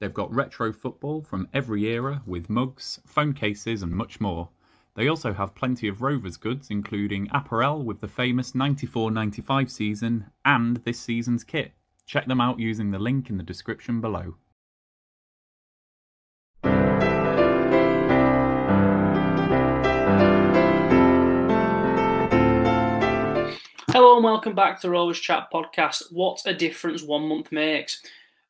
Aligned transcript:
They've 0.00 0.14
got 0.14 0.34
retro 0.34 0.72
football 0.72 1.20
from 1.20 1.46
every 1.52 1.84
era 1.84 2.22
with 2.24 2.48
mugs, 2.48 3.00
phone 3.04 3.34
cases, 3.34 3.82
and 3.82 3.92
much 3.92 4.18
more. 4.18 4.48
They 4.94 5.08
also 5.08 5.34
have 5.34 5.54
plenty 5.54 5.88
of 5.88 6.00
Rovers 6.00 6.38
goods, 6.38 6.70
including 6.70 7.28
apparel 7.32 7.82
with 7.82 8.00
the 8.00 8.08
famous 8.08 8.54
94 8.54 9.10
95 9.10 9.70
season 9.70 10.30
and 10.42 10.78
this 10.78 10.98
season's 10.98 11.44
kit. 11.44 11.72
Check 12.06 12.26
them 12.26 12.40
out 12.40 12.58
using 12.58 12.90
the 12.90 12.98
link 12.98 13.28
in 13.28 13.36
the 13.36 13.42
description 13.42 14.00
below. 14.00 14.36
Hello 23.92 24.14
and 24.14 24.24
welcome 24.24 24.54
back 24.54 24.80
to 24.80 24.88
Rovers 24.88 25.20
Chat 25.20 25.48
podcast. 25.52 26.10
What 26.10 26.40
a 26.46 26.54
difference 26.54 27.02
one 27.02 27.28
month 27.28 27.52
makes. 27.52 28.02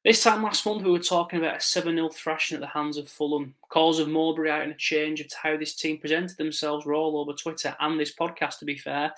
This 0.02 0.22
time 0.22 0.42
last 0.42 0.64
month, 0.64 0.82
we 0.82 0.90
were 0.90 0.98
talking 0.98 1.38
about 1.38 1.58
a 1.58 1.60
7 1.60 1.94
0 1.94 2.08
thrashing 2.08 2.54
at 2.54 2.62
the 2.62 2.66
hands 2.66 2.96
of 2.96 3.06
Fulham. 3.06 3.54
Calls 3.68 3.98
of 3.98 4.08
Mowbray 4.08 4.48
out 4.48 4.62
and 4.62 4.72
a 4.72 4.76
change 4.76 5.20
of 5.20 5.26
how 5.30 5.58
this 5.58 5.76
team 5.76 5.98
presented 5.98 6.38
themselves 6.38 6.86
were 6.86 6.94
all 6.94 7.18
over 7.18 7.34
Twitter 7.34 7.76
and 7.78 8.00
this 8.00 8.14
podcast, 8.14 8.60
to 8.60 8.64
be 8.64 8.78
fair. 8.78 9.12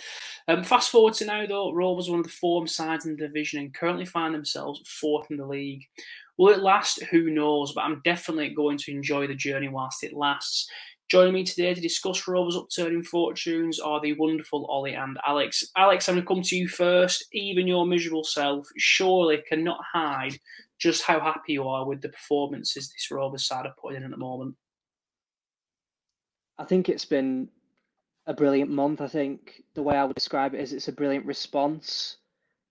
Um, 0.48 0.64
fast 0.64 0.90
forward 0.90 1.14
to 1.14 1.24
now, 1.24 1.46
though, 1.46 1.72
Rovers 1.72 2.08
are 2.08 2.12
one 2.12 2.20
of 2.20 2.26
the 2.26 2.32
form 2.32 2.66
sides 2.66 3.06
in 3.06 3.14
the 3.14 3.28
division 3.28 3.60
and 3.60 3.72
currently 3.72 4.04
find 4.04 4.34
themselves 4.34 4.82
fourth 4.84 5.30
in 5.30 5.36
the 5.36 5.46
league. 5.46 5.86
Will 6.36 6.52
it 6.52 6.58
last? 6.58 7.00
Who 7.12 7.30
knows? 7.30 7.72
But 7.72 7.82
I'm 7.82 8.02
definitely 8.04 8.48
going 8.48 8.78
to 8.78 8.90
enjoy 8.90 9.28
the 9.28 9.36
journey 9.36 9.68
whilst 9.68 10.02
it 10.02 10.14
lasts. 10.14 10.68
Joining 11.08 11.34
me 11.34 11.44
today 11.44 11.74
to 11.74 11.80
discuss 11.80 12.26
Rovers' 12.26 12.56
upturning 12.56 13.02
fortunes 13.02 13.78
are 13.78 14.00
the 14.00 14.14
wonderful 14.14 14.64
Ollie 14.66 14.94
and 14.94 15.18
Alex. 15.26 15.62
Alex, 15.76 16.08
I'm 16.08 16.14
going 16.14 16.24
to 16.24 16.26
come 16.26 16.42
to 16.42 16.56
you 16.56 16.66
first. 16.66 17.26
Even 17.32 17.68
your 17.68 17.86
miserable 17.86 18.24
self 18.24 18.66
surely 18.78 19.42
cannot 19.46 19.78
hide 19.92 20.38
just 20.82 21.04
how 21.04 21.20
happy 21.20 21.52
you 21.52 21.68
are 21.68 21.86
with 21.86 22.02
the 22.02 22.08
performances 22.08 22.88
this 22.88 23.08
Rovers 23.08 23.46
side 23.46 23.66
are 23.66 23.74
putting 23.80 23.98
in 23.98 24.04
at 24.04 24.10
the 24.10 24.16
moment. 24.16 24.56
I 26.58 26.64
think 26.64 26.88
it's 26.88 27.04
been 27.04 27.48
a 28.26 28.34
brilliant 28.34 28.68
month. 28.68 29.00
I 29.00 29.06
think 29.06 29.62
the 29.74 29.82
way 29.82 29.96
I 29.96 30.04
would 30.04 30.16
describe 30.16 30.54
it 30.54 30.60
is 30.60 30.72
it's 30.72 30.88
a 30.88 30.92
brilliant 30.92 31.24
response 31.24 32.16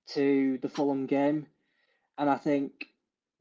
to 0.09 0.59
the 0.62 0.68
Fulham 0.68 1.06
game. 1.06 1.48
And 2.18 2.30
I 2.30 2.36
think 2.36 2.86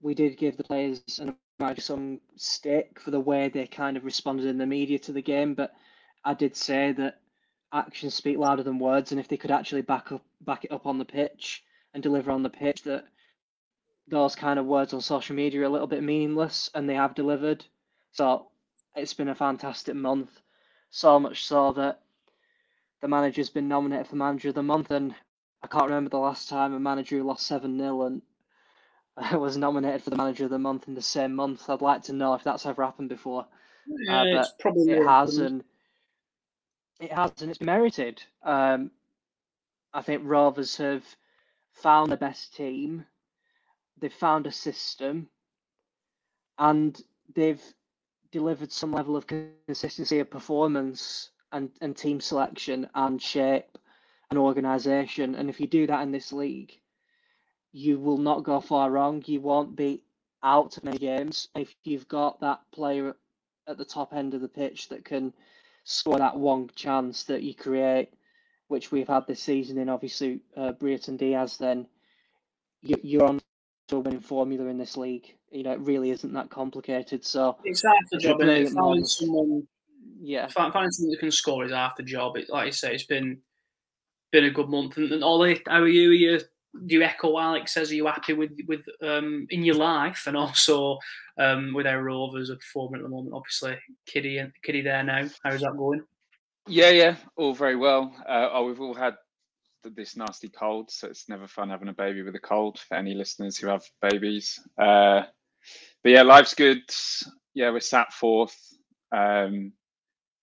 we 0.01 0.15
did 0.15 0.39
give 0.39 0.57
the 0.57 0.65
players 0.65 1.03
and 1.19 1.35
some 1.79 2.21
stick 2.37 3.01
for 3.01 3.11
the 3.11 3.21
way 3.21 3.49
they 3.49 3.67
kind 3.67 3.97
of 3.97 4.05
responded 4.05 4.47
in 4.47 4.57
the 4.57 4.67
media 4.67 5.01
to 5.01 5.13
the 5.13 5.21
game. 5.21 5.55
But 5.55 5.73
I 6.25 6.35
did 6.35 6.57
say 6.57 6.93
that 6.93 7.21
actions 7.73 8.15
speak 8.15 8.39
louder 8.39 8.63
than 8.63 8.79
words, 8.79 9.11
and 9.11 9.21
if 9.21 9.27
they 9.27 9.37
could 9.37 9.51
actually 9.51 9.83
back 9.83 10.13
up 10.13 10.25
back 10.43 10.65
it 10.65 10.73
up 10.73 10.87
on 10.87 10.97
the 10.97 11.05
pitch 11.05 11.63
and 11.93 12.03
deliver 12.03 12.31
on 12.31 12.43
the 12.43 12.49
pitch, 12.49 12.83
that 12.85 13.05
those 14.11 14.35
kind 14.35 14.59
of 14.59 14.67
words 14.67 14.93
on 14.93 15.01
social 15.01 15.37
media 15.37 15.61
are 15.61 15.65
a 15.65 15.69
little 15.69 15.87
bit 15.87 16.03
meaningless, 16.03 16.71
and 16.75 16.89
they 16.89 16.95
have 16.95 17.15
delivered. 17.15 17.65
So 18.13 18.49
it's 18.97 19.15
been 19.15 19.29
a 19.29 19.35
fantastic 19.35 19.95
month. 19.95 20.41
So 20.91 21.21
much 21.21 21.45
so 21.45 21.73
that 21.73 22.03
the 23.01 23.09
manager's 23.09 23.51
been 23.51 23.69
nominated 23.69 24.09
for 24.09 24.17
manager 24.17 24.49
of 24.49 24.57
the 24.57 24.63
month, 24.63 24.91
and 24.91 25.15
I 25.63 25.69
can't 25.69 25.85
remember 25.85 26.11
the 26.11 26.19
last 26.19 26.49
time 26.49 26.75
a 26.75 26.81
manager 26.81 27.19
who 27.19 27.25
lost 27.25 27.47
seven 27.47 27.79
0 27.79 28.03
and 28.03 28.23
was 29.41 29.57
nominated 29.57 30.03
for 30.03 30.11
the 30.11 30.17
manager 30.17 30.45
of 30.45 30.51
the 30.51 30.59
month 30.59 30.89
in 30.89 30.95
the 30.95 31.03
same 31.03 31.35
month. 31.35 31.71
I'd 31.71 31.81
like 31.81 32.03
to 32.05 32.13
know 32.13 32.35
if 32.35 32.43
that's 32.43 32.67
ever 32.67 32.85
happened 32.85 33.09
before. 33.09 33.47
Yeah, 33.87 34.23
uh, 34.23 34.41
it's 34.41 34.53
probably 34.59 34.91
it 34.91 35.07
has, 35.07 35.39
and 35.39 35.65
it 36.99 37.13
has, 37.13 37.33
and 37.41 37.51
it's 37.51 37.61
merited. 37.61 38.23
Um, 38.43 38.91
I 39.93 40.03
think 40.03 40.23
Rovers 40.25 40.77
have 40.79 41.05
found 41.73 42.11
the 42.11 42.17
best 42.17 42.55
team 42.57 43.07
they've 44.01 44.13
found 44.13 44.47
a 44.47 44.53
system 44.53 45.29
and 46.59 47.01
they've 47.35 47.63
delivered 48.33 48.73
some 48.73 48.93
level 48.93 49.17
of 49.17 49.27
consistency 49.27 50.21
of 50.21 50.31
performance 50.31 51.31
and, 51.53 51.71
and 51.81 51.97
team 51.97 52.21
selection 52.21 52.89
and 52.95 53.21
shape 53.21 53.79
and 54.31 54.39
organisation. 54.39 55.35
And 55.35 55.51
if 55.51 55.61
you 55.61 55.67
do 55.67 55.87
that 55.87 56.03
in 56.03 56.13
this 56.13 56.33
league, 56.33 56.81
you 57.73 57.99
will 57.99 58.19
not 58.19 58.45
go 58.45 58.61
far 58.61 58.91
wrong. 58.91 59.23
You 59.27 59.41
won't 59.41 59.77
be 59.77 60.05
out 60.43 60.77
of 60.77 60.85
many 60.85 60.99
games. 60.99 61.49
If 61.55 61.75
you've 61.85 62.09
got 62.09 62.41
that 62.41 62.61
player 62.73 63.17
at 63.67 63.79
the 63.79 63.85
top 63.85 64.13
end 64.13 64.35
of 64.35 64.41
the 64.41 64.49
pitch 64.49 64.89
that 64.89 65.05
can 65.05 65.33
score 65.85 66.19
that 66.19 66.37
one 66.37 66.71
chance 66.75 67.25
that 67.25 67.43
you 67.43 67.55
create, 67.55 68.13
which 68.69 68.93
we've 68.93 69.09
had 69.09 69.27
this 69.27 69.43
season 69.43 69.79
in 69.79 69.89
obviously 69.89 70.41
uh, 70.57 70.73
Brereton 70.73 71.17
Diaz, 71.17 71.57
then 71.57 71.87
you, 72.83 73.21
are 73.21 73.27
on 73.27 73.41
to 73.91 73.97
a 73.97 74.01
winning 74.01 74.21
formula 74.21 74.67
in 74.67 74.79
this 74.79 74.97
league. 74.97 75.35
You 75.51 75.65
know, 75.65 75.73
it 75.73 75.81
really 75.81 76.11
isn't 76.11 76.33
that 76.33 76.51
complicated. 76.51 77.25
So 77.25 77.57
it's 77.65 77.83
half 77.83 77.95
the 78.11 78.19
job. 78.19 78.41
And 78.41 78.69
finding 78.73 79.05
someone, 79.05 79.67
yeah, 80.21 80.47
finding 80.47 80.91
someone 80.91 81.11
that 81.11 81.21
can 81.21 81.31
score 81.31 81.65
is 81.65 81.73
half 81.73 81.97
the 81.97 82.03
job. 82.03 82.37
It, 82.37 82.49
like 82.49 82.67
you 82.67 82.73
say, 82.73 82.95
it's 82.95 83.05
been 83.05 83.39
been 84.33 84.45
a 84.45 84.51
good 84.51 84.69
month. 84.69 84.97
And, 84.97 85.13
and 85.13 85.25
Ollie, 85.25 85.61
how 85.67 85.83
are 85.83 85.89
you? 85.89 86.11
Are 86.11 86.15
you 86.15 86.41
do 86.87 86.95
you 86.95 87.03
echo 87.03 87.39
Alex 87.39 87.75
says? 87.75 87.91
Are 87.91 87.97
you 87.97 88.07
happy 88.07 88.33
with 88.33 88.53
with 88.67 88.85
um, 89.03 89.47
in 89.51 89.65
your 89.65 89.75
life 89.75 90.25
and 90.27 90.37
also 90.37 90.99
um, 91.39 91.75
with 91.75 91.87
our 91.87 92.03
Rovers 92.03 92.51
are 92.51 92.57
performing 92.57 93.01
at 93.01 93.05
the 93.05 93.09
moment? 93.09 93.35
Obviously, 93.35 93.77
Kitty 94.07 94.39
and 94.39 94.53
Kitty 94.63 94.83
there 94.83 95.03
now. 95.03 95.29
How's 95.43 95.61
that 95.61 95.77
going? 95.77 96.05
Yeah, 96.69 96.91
yeah, 96.91 97.17
all 97.37 97.55
very 97.55 97.77
well. 97.77 98.15
Uh, 98.29 98.49
oh, 98.53 98.67
we've 98.67 98.81
all 98.81 98.95
had 98.95 99.17
this 99.85 100.17
nasty 100.17 100.49
cold, 100.49 100.91
so 100.91 101.09
it's 101.09 101.29
never 101.29 101.49
fun 101.49 101.71
having 101.71 101.89
a 101.89 101.93
baby 101.93 102.23
with 102.23 102.35
a 102.35 102.41
cold 102.41 102.79
for 102.79 102.97
any 102.97 103.15
listeners 103.15 103.57
who 103.57 103.69
have 103.69 103.85
babies. 104.03 104.59
Uh, 104.79 105.23
but 106.03 106.13
yeah, 106.13 106.23
life's 106.23 106.55
good. 106.55 106.83
Yeah, 107.55 107.71
we're 107.71 107.81
sat 107.81 108.13
fourth. 108.13 108.57
Um, 109.13 109.73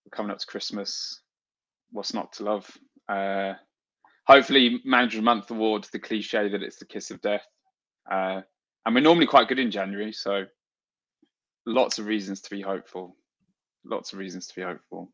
we're 0.06 0.16
coming 0.16 0.32
up 0.32 0.40
to 0.40 0.46
Christmas. 0.46 1.22
What's 1.92 2.14
not 2.14 2.34
to 2.34 2.44
love? 2.44 2.78
Uh, 3.08 3.54
hopefully, 4.26 4.82
Manager 4.84 5.18
of 5.18 5.24
the 5.24 5.26
Month 5.26 5.52
award, 5.52 5.88
the 5.92 6.00
cliche 6.00 6.50
that 6.50 6.64
it's 6.64 6.78
the 6.78 6.86
kiss 6.86 7.12
of 7.12 7.22
death. 7.22 7.46
Uh, 8.12 8.42
and 8.86 8.96
we're 8.96 9.02
normally 9.02 9.28
quite 9.28 9.48
good 9.48 9.60
in 9.60 9.72
January, 9.72 10.14
so 10.14 10.46
lots 11.66 12.00
of 12.00 12.06
reasons 12.06 12.42
to 12.42 12.50
be 12.50 12.62
hopeful. 12.62 13.16
Lots 13.86 14.14
of 14.14 14.20
reasons 14.20 14.48
to 14.48 14.56
be 14.56 14.62
hopeful. 14.62 15.12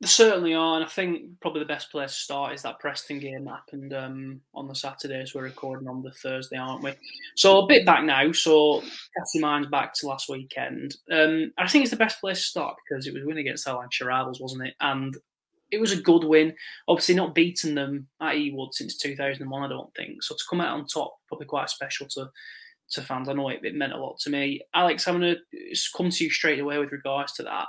There 0.00 0.08
certainly 0.08 0.52
are, 0.52 0.76
and 0.76 0.84
I 0.84 0.88
think 0.88 1.40
probably 1.40 1.60
the 1.60 1.66
best 1.66 1.90
place 1.90 2.10
to 2.10 2.20
start 2.20 2.52
is 2.52 2.60
that 2.62 2.78
Preston 2.80 3.18
game 3.18 3.46
that 3.46 3.50
happened 3.50 3.94
um, 3.94 4.42
on 4.54 4.68
the 4.68 4.74
Saturday 4.74 5.22
as 5.22 5.34
we're 5.34 5.44
recording 5.44 5.88
on 5.88 6.02
the 6.02 6.10
Thursday, 6.10 6.58
aren't 6.58 6.82
we? 6.82 6.92
So 7.34 7.60
a 7.60 7.66
bit 7.66 7.86
back 7.86 8.04
now, 8.04 8.30
so 8.32 8.80
cast 8.80 9.34
your 9.34 9.40
minds 9.40 9.68
back 9.68 9.94
to 9.94 10.06
last 10.06 10.28
weekend. 10.28 10.96
Um, 11.10 11.50
I 11.56 11.66
think 11.66 11.82
it's 11.82 11.92
the 11.92 11.96
best 11.96 12.20
place 12.20 12.40
to 12.40 12.44
start 12.44 12.76
because 12.76 13.06
it 13.06 13.14
was 13.14 13.22
a 13.22 13.26
win 13.26 13.38
against 13.38 13.66
Lancashire 13.66 14.08
Rivals, 14.08 14.38
wasn't 14.38 14.66
it? 14.66 14.74
And 14.82 15.16
it 15.70 15.80
was 15.80 15.92
a 15.92 16.02
good 16.02 16.24
win. 16.24 16.54
Obviously, 16.88 17.14
not 17.14 17.34
beating 17.34 17.74
them 17.74 18.08
at 18.20 18.36
Ewood 18.36 18.74
since 18.74 18.98
2001, 18.98 19.62
I 19.62 19.68
don't 19.68 19.94
think. 19.94 20.22
So 20.22 20.34
to 20.34 20.44
come 20.48 20.60
out 20.60 20.76
on 20.76 20.86
top, 20.86 21.16
probably 21.26 21.46
quite 21.46 21.70
special 21.70 22.06
to 22.08 22.28
to 22.90 23.02
fans. 23.02 23.28
I 23.28 23.32
know 23.32 23.48
it, 23.48 23.60
it 23.64 23.74
meant 23.74 23.92
a 23.92 23.98
lot 23.98 24.18
to 24.20 24.30
me. 24.30 24.60
Alex, 24.74 25.08
I'm 25.08 25.18
going 25.18 25.34
to 25.34 25.76
come 25.96 26.10
to 26.10 26.24
you 26.24 26.30
straight 26.30 26.60
away 26.60 26.78
with 26.78 26.92
regards 26.92 27.32
to 27.34 27.42
that 27.44 27.66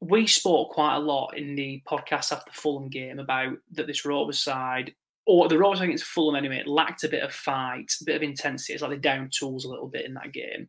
we 0.00 0.26
spoke 0.26 0.70
quite 0.70 0.96
a 0.96 1.00
lot 1.00 1.36
in 1.36 1.54
the 1.54 1.82
podcast 1.88 2.32
after 2.32 2.50
the 2.50 2.56
Fulham 2.56 2.88
game 2.88 3.18
about 3.18 3.56
that 3.72 3.86
this 3.86 4.04
Rovers 4.04 4.38
side, 4.38 4.94
or 5.26 5.48
the 5.48 5.58
Rovers 5.58 5.80
against 5.80 6.04
Fulham 6.04 6.36
anyway, 6.36 6.62
lacked 6.66 7.04
a 7.04 7.08
bit 7.08 7.22
of 7.22 7.32
fight, 7.32 7.92
a 8.00 8.04
bit 8.04 8.16
of 8.16 8.22
intensity. 8.22 8.72
It's 8.72 8.82
like 8.82 8.92
they 8.92 8.98
down 8.98 9.30
tools 9.30 9.64
a 9.64 9.68
little 9.68 9.88
bit 9.88 10.06
in 10.06 10.14
that 10.14 10.32
game. 10.32 10.68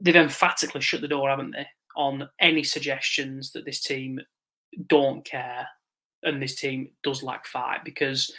They've 0.00 0.16
emphatically 0.16 0.80
shut 0.80 1.00
the 1.00 1.08
door, 1.08 1.28
haven't 1.28 1.52
they, 1.52 1.66
on 1.96 2.28
any 2.40 2.62
suggestions 2.62 3.52
that 3.52 3.64
this 3.64 3.80
team 3.80 4.20
don't 4.86 5.24
care 5.24 5.66
and 6.22 6.42
this 6.42 6.56
team 6.56 6.90
does 7.02 7.22
lack 7.22 7.46
fight 7.46 7.84
because 7.84 8.32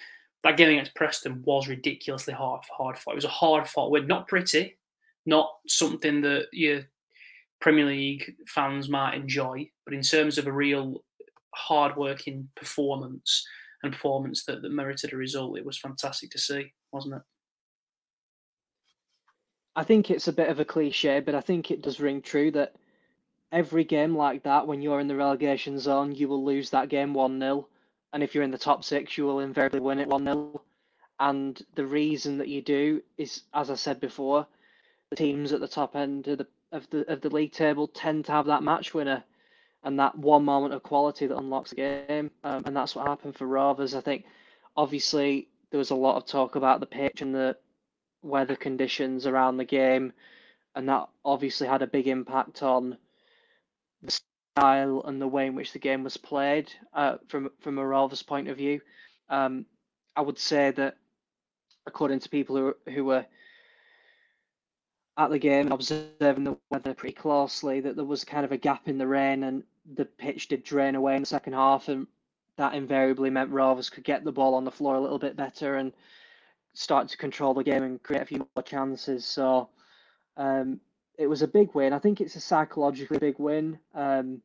that 0.44 0.58
game 0.58 0.70
against 0.70 0.96
Preston 0.96 1.42
was 1.44 1.68
ridiculously 1.68 2.34
hard 2.34 2.62
hard 2.76 2.98
fought. 2.98 3.12
It 3.12 3.16
was 3.16 3.26
a 3.26 3.30
hard 3.30 3.68
fought 3.68 3.92
win, 3.92 4.08
not 4.08 4.28
pretty, 4.28 4.78
not 5.26 5.52
something 5.68 6.22
that 6.22 6.48
you 6.54 6.86
Premier 7.62 7.86
League 7.86 8.36
fans 8.48 8.90
might 8.90 9.16
enjoy, 9.16 9.70
but 9.86 9.94
in 9.94 10.02
terms 10.02 10.38
of 10.38 10.48
a 10.48 10.52
real 10.52 11.04
hard-working 11.56 12.48
performance 12.56 13.46
and 13.84 13.94
performance 13.94 14.46
that, 14.46 14.62
that 14.62 14.72
merited 14.72 15.14
a 15.14 15.18
result, 15.18 15.58
it 15.58 15.66
was 15.66 15.78
fantastic 15.78 16.30
to 16.32 16.38
see, 16.38 16.72
wasn't 16.92 17.16
it? 17.16 17.22
I 19.76 19.84
think 19.84 20.10
it's 20.10 20.28
a 20.28 20.34
bit 20.34 20.50
of 20.50 20.60
a 20.60 20.66
cliche, 20.66 21.20
but 21.20 21.36
I 21.36 21.42
think 21.42 21.72
it 21.72 21.82
does 21.82 22.00
ring 22.00 22.22
true 22.22 22.52
that 22.52 22.76
every 23.52 23.84
game 23.84 24.16
like 24.16 24.44
that, 24.44 24.68
when 24.68 24.82
you're 24.82 25.00
in 25.00 25.08
the 25.08 25.16
relegation 25.16 25.80
zone, 25.80 26.14
you 26.14 26.28
will 26.28 26.44
lose 26.44 26.70
that 26.70 26.90
game 26.90 27.14
1 27.14 27.40
0. 27.40 27.68
And 28.12 28.24
if 28.24 28.34
you're 28.34 28.44
in 28.44 28.52
the 28.52 28.58
top 28.58 28.84
six, 28.84 29.18
you 29.18 29.26
will 29.26 29.40
invariably 29.40 29.80
win 29.80 30.00
it 30.00 30.08
1 30.08 30.24
0. 30.24 30.62
And 31.20 31.62
the 31.76 31.86
reason 31.86 32.38
that 32.38 32.48
you 32.48 32.62
do 32.62 33.02
is, 33.18 33.44
as 33.54 33.70
I 33.70 33.76
said 33.76 34.00
before, 34.00 34.48
the 35.10 35.16
teams 35.16 35.54
at 35.54 35.60
the 35.60 35.68
top 35.68 35.96
end 35.96 36.28
of 36.28 36.38
the 36.38 36.48
of 36.72 36.90
the 36.90 37.12
of 37.12 37.22
the 37.22 37.30
league 37.30 37.52
table 37.52 37.88
tend 37.88 38.26
to 38.26 38.32
have 38.32 38.46
that 38.48 38.64
match 38.64 38.94
winner 38.94 39.24
and 39.84 40.00
that 40.00 40.18
one 40.18 40.44
moment 40.44 40.74
of 40.74 40.84
quality 40.84 41.28
that 41.28 41.38
unlocks 41.38 41.70
the 41.72 41.76
game. 41.78 42.32
Um, 42.44 42.64
and 42.66 42.76
that's 42.76 42.96
what 42.96 43.08
happened 43.08 43.36
for 43.36 43.48
Rovers. 43.48 43.96
I 43.96 44.02
think 44.02 44.26
obviously 44.76 45.48
there 45.72 45.78
was 45.78 45.92
a 45.92 45.96
lot 45.96 46.18
of 46.18 46.26
talk 46.26 46.56
about 46.56 46.80
the 46.80 46.86
pitch 46.86 47.22
and 47.22 47.34
the 47.34 47.56
weather 48.22 48.56
conditions 48.56 49.26
around 49.26 49.58
the 49.58 49.66
game, 49.66 50.12
and 50.76 50.90
that 50.90 51.08
obviously 51.24 51.68
had 51.68 51.82
a 51.82 51.88
big 51.88 52.08
impact 52.08 52.62
on 52.62 52.98
the 54.02 54.20
style 54.58 55.02
and 55.06 55.22
the 55.22 55.28
way 55.28 55.48
in 55.48 55.56
which 55.56 55.72
the 55.74 55.80
game 55.80 56.04
was 56.04 56.18
played 56.18 56.72
uh, 56.94 57.18
from 57.28 57.50
from 57.60 57.78
a 57.78 57.86
Rovers 57.86 58.24
point 58.24 58.48
of 58.50 58.58
view. 58.58 58.82
Um, 59.30 59.66
I 60.16 60.22
would 60.22 60.40
say 60.40 60.72
that 60.72 60.98
according 61.86 62.20
to 62.20 62.30
people 62.30 62.56
who 62.58 62.92
who 62.92 63.06
were 63.06 63.26
at 65.20 65.30
the 65.30 65.38
game 65.38 65.66
and 65.66 65.74
observing 65.74 66.46
the 66.46 66.58
weather 66.72 66.94
pretty 66.94 67.14
closely, 67.14 67.82
that 67.82 67.96
there 67.98 68.06
was 68.06 68.24
kind 68.24 68.46
of 68.46 68.54
a 68.54 68.58
gap 68.58 68.88
in 68.88 68.98
the 68.98 69.06
rain 69.06 69.44
and 69.44 69.64
the 69.96 70.06
pitch 70.06 70.48
did 70.48 70.64
drain 70.64 70.96
away 70.96 71.16
in 71.16 71.22
the 71.22 71.26
second 71.26 71.54
half, 71.54 71.90
and 71.90 72.08
that 72.58 72.74
invariably 72.74 73.30
meant 73.30 73.52
Rovers 73.52 73.90
could 73.90 74.06
get 74.06 74.24
the 74.24 74.32
ball 74.32 74.56
on 74.56 74.64
the 74.64 74.72
floor 74.72 74.96
a 74.96 75.00
little 75.00 75.20
bit 75.20 75.36
better 75.36 75.76
and 75.76 75.92
start 76.74 77.10
to 77.10 77.18
control 77.18 77.54
the 77.54 77.64
game 77.64 77.84
and 77.84 78.02
create 78.02 78.22
a 78.22 78.26
few 78.26 78.48
more 78.56 78.64
chances. 78.64 79.26
So 79.26 79.70
um, 80.38 80.80
it 81.18 81.28
was 81.28 81.42
a 81.42 81.48
big 81.48 81.74
win. 81.74 81.92
I 81.92 82.00
think 82.00 82.22
it's 82.22 82.36
a 82.36 82.42
psychologically 82.42 83.18
big 83.18 83.40
win. 83.40 83.78
Um, 83.94 84.42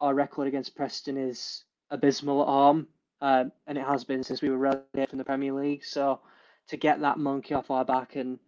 our 0.00 0.14
record 0.14 0.48
against 0.48 0.74
Preston 0.74 1.16
is 1.16 1.64
abysmal 1.90 2.42
at 2.42 2.48
home, 2.48 2.88
um, 3.20 3.52
and 3.66 3.78
it 3.78 3.84
has 3.84 4.02
been 4.02 4.24
since 4.24 4.42
we 4.42 4.50
were 4.50 4.58
relegated 4.58 5.10
from 5.10 5.18
the 5.18 5.24
Premier 5.24 5.52
League. 5.52 5.84
So 5.84 6.20
to 6.68 6.76
get 6.76 7.00
that 7.00 7.18
monkey 7.18 7.54
off 7.54 7.70
our 7.70 7.84
back 7.84 8.16
and 8.16 8.38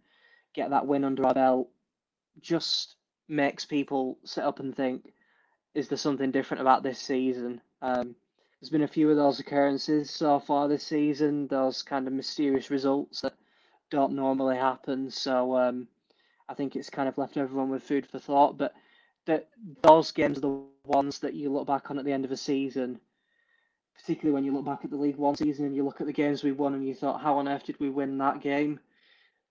get 0.53 0.69
that 0.71 0.87
win 0.87 1.03
under 1.03 1.25
our 1.25 1.33
belt 1.33 1.69
just 2.41 2.95
makes 3.27 3.65
people 3.65 4.17
sit 4.25 4.43
up 4.43 4.59
and 4.59 4.75
think, 4.75 5.13
is 5.73 5.87
there 5.87 5.97
something 5.97 6.31
different 6.31 6.61
about 6.61 6.83
this 6.83 6.99
season? 6.99 7.61
Um, 7.81 8.15
there's 8.59 8.69
been 8.69 8.83
a 8.83 8.87
few 8.87 9.09
of 9.09 9.17
those 9.17 9.39
occurrences 9.39 10.11
so 10.11 10.39
far 10.39 10.67
this 10.67 10.83
season, 10.83 11.47
those 11.47 11.81
kind 11.81 12.07
of 12.07 12.13
mysterious 12.13 12.69
results 12.69 13.21
that 13.21 13.33
don't 13.89 14.13
normally 14.13 14.57
happen. 14.57 15.09
So 15.09 15.57
um, 15.57 15.87
I 16.47 16.53
think 16.53 16.75
it's 16.75 16.89
kind 16.89 17.09
of 17.09 17.17
left 17.17 17.37
everyone 17.37 17.69
with 17.69 17.83
food 17.83 18.05
for 18.05 18.19
thought. 18.19 18.57
But 18.57 18.73
that 19.25 19.49
those 19.81 20.11
games 20.11 20.37
are 20.37 20.41
the 20.41 20.63
ones 20.85 21.19
that 21.19 21.33
you 21.33 21.51
look 21.51 21.67
back 21.67 21.89
on 21.89 21.97
at 21.97 22.05
the 22.05 22.11
end 22.11 22.25
of 22.25 22.31
a 22.31 22.37
season, 22.37 22.99
particularly 23.95 24.33
when 24.33 24.43
you 24.43 24.53
look 24.53 24.65
back 24.65 24.83
at 24.83 24.91
the 24.91 24.97
League 24.97 25.17
One 25.17 25.35
season 25.35 25.65
and 25.65 25.75
you 25.75 25.83
look 25.83 26.01
at 26.01 26.07
the 26.07 26.13
games 26.13 26.43
we 26.43 26.51
won 26.51 26.73
and 26.73 26.87
you 26.87 26.93
thought, 26.93 27.21
how 27.21 27.37
on 27.37 27.47
earth 27.47 27.65
did 27.65 27.79
we 27.79 27.89
win 27.89 28.17
that 28.19 28.41
game? 28.41 28.79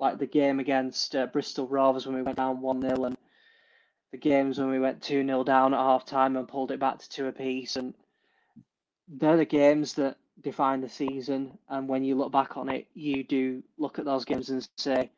Like 0.00 0.19
the 0.19 0.26
game 0.26 0.61
against 0.61 1.14
uh, 1.14 1.26
Bristol 1.26 1.69
Rovers 1.69 2.06
when 2.06 2.17
we 2.17 2.23
went 2.23 2.38
down 2.38 2.62
1 2.62 2.81
0 2.81 3.05
and 3.05 3.17
the 4.12 4.19
games 4.19 4.58
when 4.58 4.70
we 4.70 4.81
went 4.81 5.02
2 5.02 5.25
0 5.25 5.44
down 5.44 5.75
at 5.75 5.79
half 5.79 6.06
time 6.06 6.37
and 6.37 6.49
pulled 6.49 6.73
it 6.73 6.81
back 6.81 6.99
to 6.99 7.08
two 7.08 7.26
apiece. 7.26 7.76
And 7.76 7.93
they're 9.08 9.37
the 9.37 9.44
games 9.44 9.94
that 9.94 10.17
define 10.41 10.81
the 10.81 10.88
season. 10.88 11.58
And 11.69 11.87
when 11.87 12.02
you 12.02 12.14
look 12.14 12.32
back 12.32 12.56
on 12.56 12.70
it, 12.70 12.88
you 12.94 13.23
do 13.25 13.62
look 13.76 13.99
at 13.99 14.06
those 14.06 14.25
games 14.25 14.49
and 14.49 14.67
say, 14.79 15.11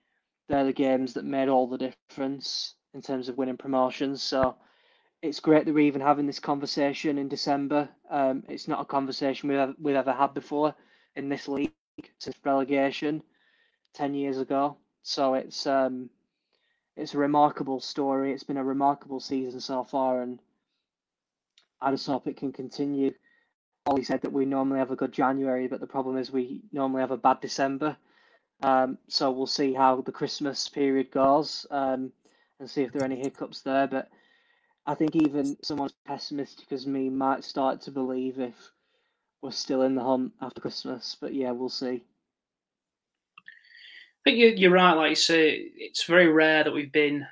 they're 0.48 0.64
the 0.64 0.72
games 0.72 1.14
that 1.14 1.24
made 1.24 1.48
all 1.48 1.68
the 1.68 1.78
difference 1.78 2.74
in 2.92 3.00
terms 3.00 3.28
of 3.28 3.38
winning 3.38 3.56
promotions. 3.56 4.20
So 4.20 4.56
it's 5.22 5.38
great 5.38 5.64
that 5.64 5.72
we're 5.72 5.86
even 5.86 6.00
having 6.00 6.26
this 6.26 6.40
conversation 6.40 7.18
in 7.18 7.28
December. 7.28 7.88
Um, 8.10 8.42
it's 8.48 8.66
not 8.66 8.80
a 8.80 8.84
conversation 8.84 9.48
we've 9.48 9.58
ever, 9.58 9.74
we've 9.80 9.94
ever 9.94 10.12
had 10.12 10.34
before 10.34 10.74
in 11.14 11.28
this 11.28 11.46
league 11.46 11.72
since 12.18 12.36
relegation 12.44 13.22
ten 13.94 14.14
years 14.14 14.38
ago. 14.38 14.76
So 15.02 15.34
it's 15.34 15.66
um, 15.66 16.10
it's 16.96 17.14
a 17.14 17.18
remarkable 17.18 17.80
story. 17.80 18.32
It's 18.32 18.44
been 18.44 18.56
a 18.56 18.64
remarkable 18.64 19.20
season 19.20 19.60
so 19.60 19.84
far, 19.84 20.22
and 20.22 20.38
I 21.80 21.90
just 21.90 22.06
hope 22.06 22.26
it 22.26 22.36
can 22.36 22.52
continue. 22.52 23.12
Ollie 23.86 24.04
said 24.04 24.22
that 24.22 24.32
we 24.32 24.44
normally 24.44 24.78
have 24.78 24.92
a 24.92 24.96
good 24.96 25.12
January, 25.12 25.66
but 25.66 25.80
the 25.80 25.86
problem 25.86 26.16
is 26.16 26.30
we 26.30 26.62
normally 26.72 27.00
have 27.00 27.10
a 27.10 27.16
bad 27.16 27.40
December. 27.40 27.96
Um, 28.62 28.98
so 29.08 29.32
we'll 29.32 29.46
see 29.46 29.72
how 29.74 30.00
the 30.00 30.12
Christmas 30.12 30.68
period 30.68 31.10
goes 31.10 31.66
um, 31.70 32.12
and 32.60 32.70
see 32.70 32.82
if 32.82 32.92
there 32.92 33.02
are 33.02 33.06
any 33.06 33.18
hiccups 33.20 33.62
there. 33.62 33.88
But 33.88 34.08
I 34.86 34.94
think 34.94 35.16
even 35.16 35.56
someone 35.64 35.86
as 35.86 35.94
pessimistic 36.06 36.70
as 36.70 36.86
me 36.86 37.10
might 37.10 37.42
start 37.42 37.80
to 37.82 37.90
believe 37.90 38.38
if 38.38 38.54
we're 39.40 39.50
still 39.50 39.82
in 39.82 39.96
the 39.96 40.04
hunt 40.04 40.32
after 40.40 40.60
Christmas. 40.60 41.16
But 41.20 41.34
yeah, 41.34 41.50
we'll 41.50 41.68
see. 41.68 42.04
Think 44.24 44.58
you're 44.58 44.70
right. 44.70 44.94
Like 44.94 45.10
you 45.10 45.16
say, 45.16 45.70
it's 45.76 46.04
very 46.04 46.28
rare 46.28 46.62
that 46.62 46.72
we've 46.72 46.92
been 46.92 47.26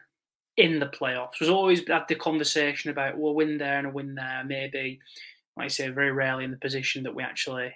in 0.57 0.81
the 0.81 0.87
playoffs. 0.87 1.41
We've 1.41 1.51
always 1.51 1.87
had 1.87 2.05
the 2.09 2.17
conversation 2.17 2.91
about 2.91 3.17
we'll 3.17 3.35
win 3.35 3.59
there 3.59 3.79
and 3.79 3.87
a 3.87 3.91
win 3.91 4.15
there. 4.15 4.43
Maybe, 4.45 4.99
like 5.57 5.67
I 5.67 5.69
say, 5.69 5.89
very 5.89 6.13
rarely 6.13 6.45
in 6.45 6.51
the 6.51 6.57
position 6.59 7.03
that 7.05 7.15
we 7.15 7.23
actually 7.23 7.73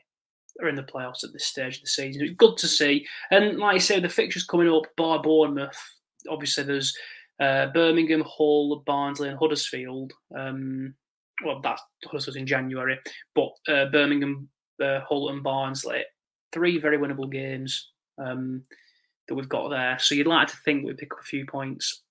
are 0.60 0.68
in 0.68 0.74
the 0.74 0.82
playoffs 0.82 1.24
at 1.24 1.32
this 1.32 1.46
stage 1.46 1.76
of 1.76 1.82
the 1.82 1.88
season. 1.88 2.22
It's 2.22 2.36
good 2.36 2.56
to 2.58 2.68
see. 2.68 3.06
And 3.30 3.58
like 3.58 3.76
I 3.76 3.78
say, 3.78 4.00
the 4.00 4.08
fixtures 4.08 4.44
coming 4.44 4.68
up 4.68 4.84
by 4.96 5.18
Bournemouth, 5.18 5.78
obviously 6.28 6.64
there's 6.64 6.96
uh, 7.40 7.66
Birmingham, 7.68 8.24
Hull, 8.26 8.82
Barnsley, 8.86 9.28
and 9.28 9.38
Huddersfield. 9.38 10.12
Um, 10.36 10.94
well, 11.44 11.60
that's 11.60 11.82
Huddersfield 12.04 12.36
in 12.36 12.46
January, 12.46 12.98
but 13.34 13.50
uh, 13.68 13.86
Birmingham, 13.86 14.48
uh, 14.82 15.00
Hull, 15.00 15.30
and 15.30 15.42
Barnsley, 15.42 16.02
three 16.52 16.78
very 16.78 16.98
winnable 16.98 17.30
games 17.30 17.90
um, 18.24 18.62
that 19.28 19.34
we've 19.34 19.48
got 19.48 19.68
there. 19.68 19.98
So 19.98 20.14
you'd 20.14 20.26
like 20.26 20.48
to 20.48 20.56
think 20.58 20.84
we'd 20.84 20.98
pick 20.98 21.12
up 21.12 21.20
a 21.20 21.24
few 21.24 21.46
points. 21.46 22.02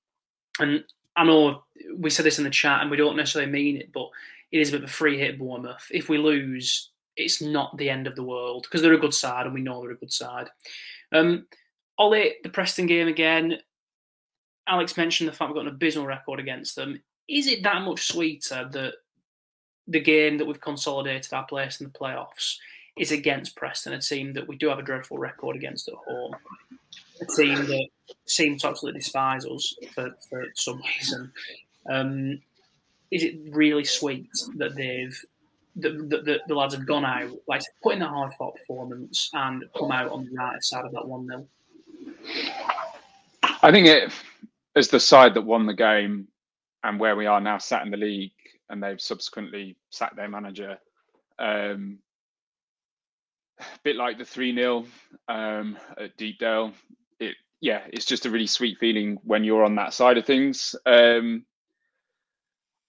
And 0.60 0.84
I 1.16 1.24
know 1.24 1.64
we 1.96 2.10
said 2.10 2.26
this 2.26 2.38
in 2.38 2.44
the 2.44 2.50
chat, 2.50 2.82
and 2.82 2.92
we 2.92 2.98
don't 2.98 3.18
necessarily 3.18 3.52
mean 3.52 3.78
it, 3.78 3.92
but 3.94 4.10
it 4.52 4.60
is 4.60 4.70
a 4.70 4.74
bit 4.74 4.84
of 4.84 4.90
a 4.90 4.94
free 4.94 5.18
hit 5.18 5.40
Bournemouth. 5.40 5.88
If 5.92 6.10
we 6.10 6.18
lose, 6.18 6.92
it's 7.16 7.42
not 7.42 7.76
the 7.78 7.90
end 7.90 8.08
of 8.08 8.16
the 8.16 8.24
world 8.24 8.64
because 8.64 8.82
they're 8.82 8.94
a 8.94 9.00
good 9.00 9.14
side 9.14 9.46
and 9.46 9.54
we 9.54 9.62
know 9.62 9.82
they're 9.82 9.92
a 9.92 9.98
good 9.98 10.14
side. 10.14 10.50
Um, 11.12 11.46
Ollie, 11.98 12.36
the 12.44 12.50
Preston 12.50 12.88
game 12.88 13.08
again. 13.08 13.58
Alex 14.68 14.96
mentioned 14.98 15.28
the 15.28 15.34
fact 15.34 15.50
we've 15.50 15.56
got 15.56 15.68
an 15.68 15.74
abysmal 15.74 16.06
record 16.06 16.40
against 16.40 16.76
them. 16.76 17.02
Is 17.28 17.48
it 17.48 17.64
that 17.64 17.84
much 17.84 18.08
sweeter 18.08 18.70
that 18.72 18.94
the 19.88 20.00
game 20.00 20.38
that 20.38 20.46
we've 20.46 20.62
consolidated 20.62 21.34
our 21.34 21.46
place 21.46 21.82
in 21.82 21.88
the 21.88 22.00
playoffs 22.00 22.58
is 22.98 23.12
against 23.12 23.56
Preston, 23.56 23.94
a 23.94 24.02
team 24.02 24.34
that 24.34 24.48
we 24.48 24.56
do 24.56 24.70
have 24.70 24.80
a 24.80 24.84
dreadful 24.84 25.18
record 25.18 25.56
against 25.56 25.88
at 25.88 25.96
home, 25.96 26.36
a 27.22 27.26
team 27.36 27.56
that 27.66 27.88
seems 28.26 28.62
to 28.62 28.70
absolutely 28.70 29.00
despise 29.00 29.46
us 29.46 29.76
for, 29.94 30.16
for 30.30 30.46
some 30.56 30.82
reason? 30.98 31.32
Um, 31.90 32.42
is 33.12 33.24
it 33.24 33.36
really 33.50 33.84
sweet 33.84 34.30
that 34.58 34.76
they've 34.76 35.20
the, 35.76 35.90
the, 35.90 36.40
the, 36.48 36.54
lads 36.54 36.76
have 36.76 36.86
gone 36.86 37.04
out, 37.04 37.32
like 37.48 37.64
put 37.82 37.96
in 37.96 38.04
a 38.04 38.08
hard 38.08 38.32
fought 38.38 38.56
performance 38.56 39.32
and 39.34 39.64
come 39.76 39.92
out 39.92 40.12
on 40.12 40.26
the 40.26 40.36
right 40.36 40.64
side 40.64 40.86
of 40.86 40.92
that 40.92 41.08
1 41.08 41.28
0? 41.28 41.48
I 43.64 43.72
think 43.72 43.88
it, 43.88 44.12
as 44.76 44.90
the 44.90 45.00
side 45.00 45.34
that 45.34 45.42
won 45.42 45.66
the 45.66 45.74
game 45.74 46.28
and 46.84 47.00
where 47.00 47.16
we 47.16 47.26
are 47.26 47.42
now 47.42 47.58
sat 47.58 47.84
in 47.84 47.92
the 47.92 47.98
league, 47.98 48.32
and 48.70 48.82
they've 48.84 49.02
subsequently 49.02 49.76
sacked 49.90 50.16
their 50.16 50.30
manager, 50.30 50.78
um, 51.40 51.98
bit 53.84 53.96
like 53.96 54.18
the 54.18 54.26
3 54.26 54.56
0 54.56 54.86
um, 55.28 55.78
at 55.98 56.16
Deepdale. 56.18 56.74
It, 57.20 57.36
yeah, 57.62 57.82
it's 57.92 58.06
just 58.06 58.26
a 58.26 58.30
really 58.30 58.48
sweet 58.48 58.78
feeling 58.80 59.20
when 59.24 59.44
you're 59.44 59.64
on 59.64 59.76
that 59.76 59.94
side 59.94 60.18
of 60.18 60.26
things. 60.26 60.76
Um, 60.86 61.46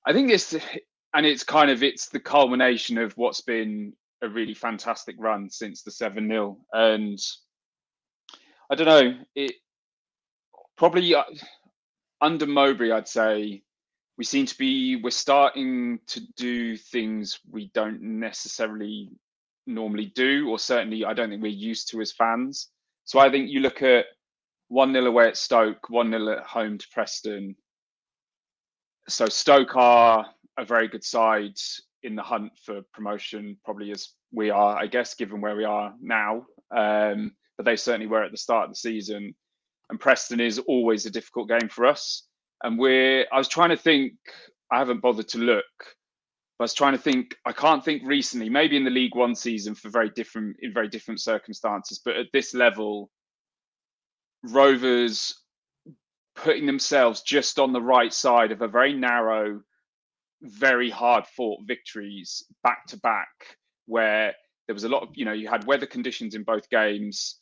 I 0.06 0.12
think 0.12 0.30
it's 0.30 0.54
and 1.14 1.24
it's 1.24 1.44
kind 1.44 1.70
of 1.70 1.82
it's 1.82 2.08
the 2.08 2.20
culmination 2.20 2.98
of 2.98 3.16
what's 3.16 3.40
been 3.40 3.94
a 4.22 4.28
really 4.28 4.54
fantastic 4.54 5.14
run 5.18 5.48
since 5.48 5.82
the 5.82 5.90
7 5.90 6.28
0 6.28 6.58
and 6.72 7.18
i 8.70 8.74
don't 8.74 8.86
know 8.86 9.14
it 9.34 9.54
probably 10.76 11.14
uh, 11.14 11.22
under 12.20 12.46
mowbray 12.46 12.90
i'd 12.90 13.08
say 13.08 13.62
we 14.18 14.24
seem 14.24 14.46
to 14.46 14.58
be 14.58 14.96
we're 14.96 15.10
starting 15.10 15.98
to 16.06 16.20
do 16.36 16.76
things 16.76 17.40
we 17.50 17.70
don't 17.74 18.02
necessarily 18.02 19.10
normally 19.66 20.06
do 20.14 20.48
or 20.50 20.58
certainly 20.58 21.04
i 21.04 21.12
don't 21.14 21.30
think 21.30 21.42
we're 21.42 21.48
used 21.48 21.90
to 21.90 22.00
as 22.00 22.12
fans 22.12 22.68
so 23.04 23.18
i 23.18 23.30
think 23.30 23.50
you 23.50 23.60
look 23.60 23.82
at 23.82 24.06
1 24.68 24.92
0 24.92 25.06
away 25.06 25.28
at 25.28 25.36
stoke 25.36 25.88
1 25.88 26.10
0 26.10 26.28
at 26.38 26.44
home 26.44 26.78
to 26.78 26.86
preston 26.92 27.54
so 29.08 29.26
stoke 29.26 29.76
are 29.76 30.26
a 30.56 30.64
very 30.64 30.88
good 30.88 31.04
side 31.04 31.56
in 32.02 32.14
the 32.14 32.22
hunt 32.22 32.52
for 32.64 32.82
promotion, 32.92 33.56
probably 33.64 33.90
as 33.90 34.10
we 34.32 34.50
are, 34.50 34.76
I 34.76 34.86
guess, 34.86 35.14
given 35.14 35.40
where 35.40 35.56
we 35.56 35.64
are 35.64 35.94
now. 36.00 36.46
Um, 36.74 37.32
but 37.56 37.64
they 37.64 37.76
certainly 37.76 38.06
were 38.06 38.22
at 38.22 38.30
the 38.30 38.36
start 38.36 38.64
of 38.64 38.70
the 38.70 38.76
season. 38.76 39.34
and 39.90 40.00
Preston 40.00 40.40
is 40.40 40.58
always 40.58 41.06
a 41.06 41.10
difficult 41.10 41.48
game 41.48 41.68
for 41.68 41.86
us. 41.86 42.26
And 42.62 42.78
we're, 42.78 43.26
I 43.32 43.38
was 43.38 43.48
trying 43.48 43.70
to 43.70 43.76
think, 43.76 44.14
I 44.70 44.78
haven't 44.78 45.02
bothered 45.02 45.28
to 45.28 45.38
look, 45.38 45.64
but 46.58 46.64
I 46.64 46.66
was 46.66 46.74
trying 46.74 46.92
to 46.92 46.98
think, 46.98 47.36
I 47.44 47.52
can't 47.52 47.84
think 47.84 48.02
recently, 48.06 48.48
maybe 48.48 48.76
in 48.76 48.84
the 48.84 48.90
League 48.90 49.14
One 49.14 49.34
season 49.34 49.74
for 49.74 49.88
very 49.88 50.10
different, 50.10 50.56
in 50.60 50.72
very 50.72 50.88
different 50.88 51.20
circumstances, 51.20 52.00
but 52.04 52.16
at 52.16 52.26
this 52.32 52.54
level, 52.54 53.10
Rovers 54.44 55.34
putting 56.36 56.66
themselves 56.66 57.22
just 57.22 57.58
on 57.58 57.72
the 57.72 57.80
right 57.80 58.12
side 58.12 58.52
of 58.52 58.60
a 58.62 58.68
very 58.68 58.92
narrow, 58.92 59.62
very 60.42 60.90
hard 60.90 61.26
fought 61.26 61.60
victories 61.64 62.44
back 62.62 62.86
to 62.86 62.98
back, 62.98 63.56
where 63.86 64.34
there 64.66 64.74
was 64.74 64.84
a 64.84 64.88
lot 64.88 65.02
of, 65.02 65.08
you 65.14 65.24
know, 65.24 65.32
you 65.32 65.48
had 65.48 65.66
weather 65.66 65.86
conditions 65.86 66.34
in 66.34 66.42
both 66.42 66.68
games, 66.70 67.38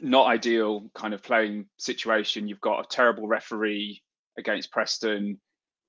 not 0.00 0.26
ideal 0.26 0.90
kind 0.94 1.14
of 1.14 1.22
playing 1.22 1.66
situation. 1.78 2.48
You've 2.48 2.60
got 2.60 2.80
a 2.80 2.88
terrible 2.88 3.26
referee 3.26 4.02
against 4.38 4.72
Preston, 4.72 5.40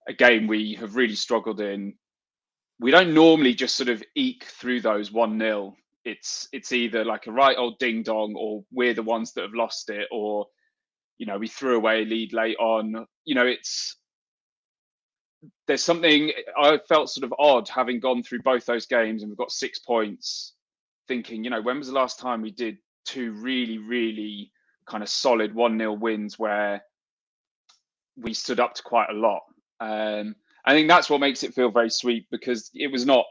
a 0.07 0.13
game 0.13 0.47
we 0.47 0.75
have 0.75 0.95
really 0.95 1.15
struggled 1.15 1.59
in. 1.61 1.93
We 2.79 2.91
don't 2.91 3.13
normally 3.13 3.53
just 3.53 3.75
sort 3.75 3.89
of 3.89 4.03
eke 4.15 4.45
through 4.45 4.81
those 4.81 5.11
1 5.11 5.39
0 5.39 5.75
it's 6.03 6.47
it's 6.51 6.71
either 6.71 7.03
like 7.03 7.25
a 7.25 7.31
right 7.31 7.57
old 7.57 7.79
ding 7.79 8.03
dong 8.03 8.35
or 8.37 8.63
we're 8.71 8.93
the 8.93 9.01
ones 9.01 9.33
that 9.33 9.41
have 9.41 9.55
lost 9.55 9.89
it 9.89 10.07
or 10.11 10.45
you 11.17 11.25
know 11.25 11.39
we 11.39 11.47
threw 11.47 11.77
away 11.77 12.03
a 12.03 12.05
lead 12.05 12.31
late 12.31 12.57
on. 12.59 13.07
You 13.23 13.35
know 13.35 13.45
it's 13.47 13.97
there's 15.67 15.83
something 15.83 16.31
i 16.59 16.79
felt 16.89 17.09
sort 17.09 17.23
of 17.23 17.33
odd 17.37 17.67
having 17.69 17.99
gone 17.99 18.23
through 18.23 18.41
both 18.41 18.65
those 18.65 18.85
games 18.87 19.21
and 19.21 19.29
we've 19.29 19.37
got 19.37 19.51
six 19.51 19.77
points 19.79 20.53
thinking 21.07 21.43
you 21.43 21.51
know 21.51 21.61
when 21.61 21.77
was 21.77 21.87
the 21.87 21.93
last 21.93 22.19
time 22.19 22.41
we 22.41 22.49
did 22.49 22.77
two 23.05 23.31
really 23.33 23.77
really 23.77 24.51
kind 24.87 25.03
of 25.03 25.09
solid 25.09 25.53
1-0 25.53 25.99
wins 25.99 26.37
where 26.39 26.83
we 28.17 28.33
stood 28.33 28.59
up 28.59 28.73
to 28.75 28.83
quite 28.83 29.09
a 29.09 29.13
lot? 29.13 29.41
Um, 29.79 30.35
i 30.65 30.73
think 30.73 30.87
that's 30.87 31.09
what 31.09 31.19
makes 31.19 31.43
it 31.43 31.53
feel 31.53 31.71
very 31.71 31.89
sweet 31.89 32.25
because 32.31 32.69
it 32.73 32.91
was 32.91 33.05
not 33.05 33.25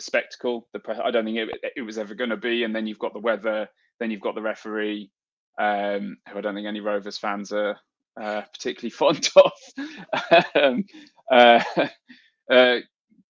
a 0.00 0.02
spectacle. 0.02 0.66
The 0.72 0.80
I 1.04 1.10
don't 1.10 1.24
think 1.24 1.38
it, 1.38 1.72
it 1.76 1.82
was 1.82 1.98
ever 1.98 2.14
going 2.14 2.30
to 2.30 2.36
be. 2.36 2.64
And 2.64 2.74
then 2.74 2.86
you've 2.86 2.98
got 2.98 3.12
the 3.12 3.20
weather, 3.20 3.68
then 4.00 4.10
you've 4.10 4.20
got 4.20 4.34
the 4.34 4.42
referee, 4.42 5.10
um, 5.58 6.16
who 6.28 6.38
I 6.38 6.40
don't 6.40 6.54
think 6.54 6.66
any 6.66 6.80
Rovers 6.80 7.18
fans 7.18 7.52
are 7.52 7.76
uh, 8.20 8.42
particularly 8.52 8.90
fond 9.02 9.28
of. 9.36 9.52
um, 10.54 10.84
uh, 11.30 11.62
uh, 12.50 12.76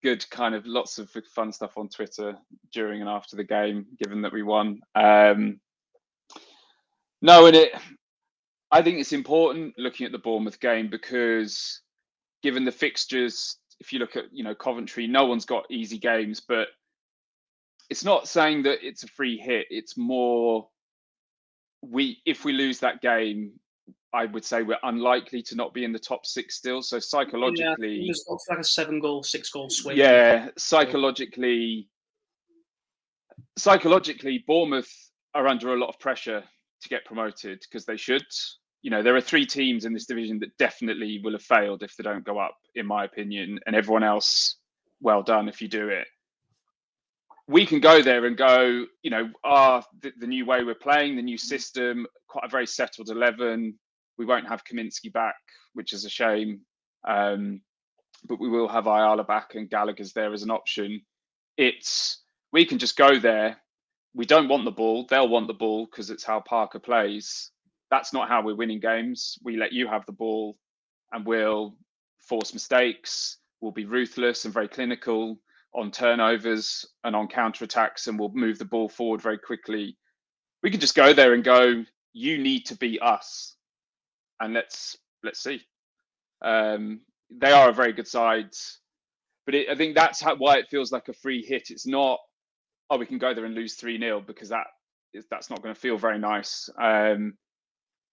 good 0.03 0.29
kind 0.29 0.55
of 0.55 0.65
lots 0.65 0.97
of 0.97 1.09
fun 1.33 1.51
stuff 1.51 1.77
on 1.77 1.87
Twitter 1.87 2.35
during 2.73 3.01
and 3.01 3.09
after 3.09 3.35
the 3.35 3.43
game, 3.43 3.85
given 4.03 4.21
that 4.23 4.33
we 4.33 4.43
won. 4.43 4.81
Um, 4.95 5.59
no, 7.21 7.45
and 7.45 7.55
it. 7.55 7.71
I 8.71 8.81
think 8.81 8.99
it's 8.99 9.13
important 9.13 9.75
looking 9.77 10.05
at 10.05 10.11
the 10.11 10.17
Bournemouth 10.17 10.59
game 10.59 10.89
because, 10.89 11.81
given 12.45 12.63
the 12.63 12.71
fixtures 12.71 13.57
if 13.79 13.91
you 13.91 13.97
look 13.97 14.15
at 14.15 14.25
you 14.31 14.43
know 14.43 14.53
Coventry, 14.53 15.07
no 15.07 15.25
one's 15.25 15.45
got 15.45 15.65
easy 15.71 15.97
games, 15.97 16.39
but 16.39 16.67
it's 17.89 18.05
not 18.05 18.27
saying 18.27 18.61
that 18.63 18.87
it's 18.87 19.03
a 19.03 19.07
free 19.07 19.37
hit. 19.37 19.65
It's 19.71 19.97
more 19.97 20.69
we 21.81 22.21
if 22.23 22.45
we 22.45 22.53
lose 22.53 22.79
that 22.81 23.01
game, 23.01 23.53
I 24.13 24.25
would 24.25 24.45
say 24.45 24.61
we're 24.61 24.77
unlikely 24.83 25.41
to 25.41 25.55
not 25.55 25.73
be 25.73 25.83
in 25.83 25.91
the 25.91 25.99
top 25.99 26.27
six 26.27 26.55
still. 26.55 26.83
So 26.83 26.99
psychologically, 26.99 27.95
yeah, 27.95 28.11
it's 28.11 28.25
like 28.47 28.59
a 28.59 28.63
seven 28.63 28.99
goal, 28.99 29.23
six 29.23 29.49
goal 29.49 29.71
swing. 29.71 29.97
Yeah, 29.97 30.49
psychologically, 30.55 31.89
psychologically, 33.57 34.43
Bournemouth 34.45 34.91
are 35.33 35.47
under 35.47 35.73
a 35.73 35.77
lot 35.77 35.89
of 35.89 35.99
pressure 35.99 36.43
to 36.81 36.89
get 36.89 37.05
promoted 37.05 37.59
because 37.61 37.85
they 37.85 37.97
should 37.97 38.23
you 38.85 38.91
know, 38.91 39.01
there 39.01 39.15
are 39.15 39.21
three 39.21 39.47
teams 39.47 39.85
in 39.85 39.93
this 39.93 40.05
division 40.05 40.37
that 40.37 40.55
definitely 40.59 41.19
will 41.23 41.31
have 41.31 41.41
failed 41.41 41.81
if 41.81 41.97
they 41.97 42.03
don't 42.03 42.23
go 42.23 42.37
up, 42.37 42.55
in 42.75 42.85
my 42.85 43.03
opinion, 43.03 43.59
and 43.65 43.75
everyone 43.75 44.03
else, 44.03 44.57
well 45.01 45.23
done 45.23 45.49
if 45.49 45.59
you 45.59 45.67
do 45.67 45.89
it. 45.89 46.05
We 47.47 47.65
can 47.65 47.79
go 47.79 48.03
there 48.03 48.25
and 48.25 48.37
go, 48.37 48.85
you 49.01 49.09
know, 49.09 49.31
ah, 49.43 49.83
the, 50.03 50.13
the 50.19 50.27
new 50.27 50.45
way 50.45 50.63
we're 50.63 50.75
playing, 50.75 51.15
the 51.15 51.23
new 51.23 51.39
system, 51.39 52.05
quite 52.27 52.45
a 52.45 52.47
very 52.47 52.67
settled 52.67 53.09
11. 53.09 53.73
We 54.19 54.25
won't 54.25 54.47
have 54.47 54.61
Kaminski 54.63 55.11
back, 55.11 55.33
which 55.73 55.91
is 55.91 56.05
a 56.05 56.09
shame. 56.09 56.61
Um, 57.07 57.61
but 58.27 58.39
we 58.39 58.49
will 58.49 58.67
have 58.67 58.85
Ayala 58.85 59.23
back 59.23 59.55
and 59.55 59.67
Gallagher's 59.67 60.13
there 60.13 60.31
as 60.31 60.43
an 60.43 60.51
option. 60.51 61.01
It's 61.57 62.21
we 62.53 62.65
can 62.65 62.77
just 62.77 62.97
go 62.97 63.17
there. 63.17 63.57
We 64.13 64.27
don't 64.27 64.47
want 64.47 64.63
the 64.63 64.69
ball. 64.69 65.07
They'll 65.09 65.27
want 65.27 65.47
the 65.47 65.55
ball 65.55 65.87
because 65.87 66.11
it's 66.11 66.23
how 66.23 66.39
Parker 66.41 66.77
plays 66.77 67.49
that's 67.91 68.13
not 68.13 68.27
how 68.27 68.41
we're 68.41 68.55
winning 68.55 68.79
games. 68.79 69.37
We 69.43 69.57
let 69.57 69.73
you 69.73 69.87
have 69.87 70.05
the 70.05 70.11
ball 70.11 70.57
and 71.11 71.25
we'll 71.25 71.75
force 72.19 72.53
mistakes. 72.53 73.37
We'll 73.61 73.71
be 73.71 73.85
ruthless 73.85 74.45
and 74.45 74.53
very 74.53 74.67
clinical 74.67 75.39
on 75.73 75.91
turnovers 75.91 76.85
and 77.03 77.15
on 77.15 77.27
counter 77.27 77.65
attacks, 77.65 78.07
and 78.07 78.17
we'll 78.17 78.31
move 78.33 78.57
the 78.57 78.65
ball 78.65 78.87
forward 78.89 79.21
very 79.21 79.37
quickly. 79.37 79.97
We 80.63 80.71
can 80.71 80.79
just 80.79 80.95
go 80.95 81.13
there 81.13 81.33
and 81.33 81.43
go, 81.43 81.83
you 82.13 82.37
need 82.37 82.65
to 82.67 82.77
beat 82.77 83.01
us. 83.01 83.55
And 84.39 84.53
let's 84.53 84.97
let's 85.23 85.41
see. 85.41 85.61
Um, 86.41 87.01
they 87.29 87.51
are 87.51 87.69
a 87.69 87.73
very 87.73 87.93
good 87.93 88.07
side, 88.07 88.51
but 89.45 89.55
it, 89.55 89.69
I 89.69 89.75
think 89.75 89.95
that's 89.95 90.21
how, 90.21 90.35
why 90.35 90.57
it 90.57 90.69
feels 90.69 90.91
like 90.91 91.07
a 91.07 91.13
free 91.13 91.43
hit. 91.43 91.69
It's 91.69 91.87
not, 91.87 92.19
oh, 92.89 92.97
we 92.97 93.05
can 93.05 93.17
go 93.17 93.33
there 93.33 93.45
and 93.45 93.55
lose 93.55 93.75
three 93.75 93.99
0 93.99 94.21
because 94.21 94.49
that 94.49 94.67
is 95.13 95.25
that's 95.29 95.49
not 95.49 95.61
going 95.61 95.73
to 95.73 95.79
feel 95.79 95.97
very 95.97 96.19
nice. 96.19 96.69
Um, 96.79 97.33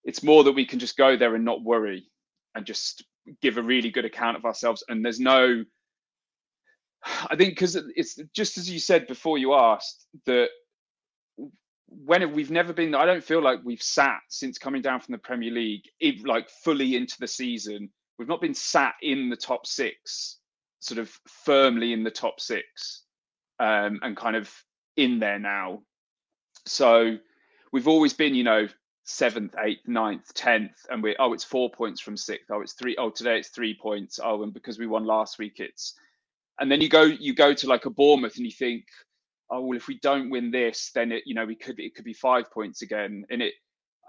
it's 0.05 0.23
more 0.23 0.45
that 0.45 0.53
we 0.53 0.67
can 0.67 0.79
just 0.79 0.97
go 0.97 1.17
there 1.17 1.35
and 1.35 1.45
not 1.45 1.63
worry 1.63 2.07
and 2.55 2.67
just 2.67 3.05
give 3.41 3.57
a 3.57 3.63
really 3.63 3.91
good 3.91 4.05
account 4.05 4.37
of 4.37 4.45
ourselves. 4.45 4.83
And 4.89 5.05
there's 5.05 5.21
no, 5.21 5.65
I 7.05 7.37
think, 7.37 7.51
because 7.51 7.77
it's 7.97 8.19
just 8.35 8.59
as 8.59 8.71
you 8.71 8.79
said 8.79 9.07
before 9.07 9.39
you 9.39 9.55
asked 9.55 10.07
that 10.27 10.49
when 11.89 12.33
we've 12.33 12.51
never 12.51 12.73
been, 12.73 12.95
I 12.95 13.07
don't 13.07 13.23
feel 13.23 13.43
like 13.43 13.61
we've 13.65 13.83
sat 13.83 14.21
since 14.29 14.59
coming 14.59 14.83
down 14.83 15.01
from 15.01 15.13
the 15.13 15.19
Premier 15.19 15.51
League, 15.51 15.85
it, 16.01 16.27
like 16.27 16.49
fully 16.49 16.97
into 16.97 17.17
the 17.21 17.29
season. 17.29 17.91
We've 18.19 18.29
not 18.29 18.41
been 18.41 18.55
sat 18.55 18.95
in 19.03 19.31
the 19.31 19.37
top 19.37 19.67
six, 19.67 20.39
sort 20.81 20.99
of 20.99 21.11
firmly 21.27 21.93
in 21.93 22.03
the 22.03 22.11
top 22.11 22.41
six, 22.41 23.05
um, 23.61 24.01
and 24.03 24.17
kind 24.17 24.37
of 24.37 24.53
in 24.97 25.19
there 25.19 25.39
now. 25.39 25.83
So 26.67 27.19
we've 27.73 27.89
always 27.89 28.13
been, 28.15 28.35
you 28.35 28.45
know, 28.45 28.69
seventh, 29.05 29.55
eighth, 29.65 29.87
ninth, 29.87 30.33
tenth, 30.35 30.87
and 30.91 31.03
we 31.03 31.17
oh 31.19 31.33
it's 31.33 31.45
four 31.45 31.71
points 31.71 32.01
from 32.01 32.17
sixth. 32.17 32.51
Oh 32.51 32.61
it's 32.61 32.75
three. 32.75 32.97
Oh 32.97 33.11
today 33.11 33.39
it's 33.39 33.49
three 33.49 33.77
points. 33.81 34.21
Oh 34.23 34.43
and 34.43 34.55
because 34.55 34.79
we 34.79 34.87
won 34.87 35.05
last 35.05 35.39
week 35.39 35.61
it's, 35.61 35.95
and 36.61 36.71
then 36.71 36.81
you 36.81 36.89
go 36.89 37.03
you 37.03 37.35
go 37.35 37.55
to 37.55 37.67
like 37.69 37.87
a 37.87 37.91
Bournemouth 37.91 38.37
and 38.37 38.47
you 38.47 38.53
think, 38.53 38.85
oh 39.51 39.63
well 39.63 39.77
if 39.77 39.89
we 39.89 39.99
don't 40.01 40.31
win 40.31 40.51
this 40.51 40.91
then 40.95 41.13
it 41.13 41.25
you 41.27 41.35
know 41.35 41.45
we 41.45 41.57
could 41.57 41.79
it 41.81 41.95
could 41.95 42.05
be 42.05 42.15
five 42.15 42.51
points 42.51 42.83
again 42.83 43.25
and 43.31 43.43
it 43.43 43.55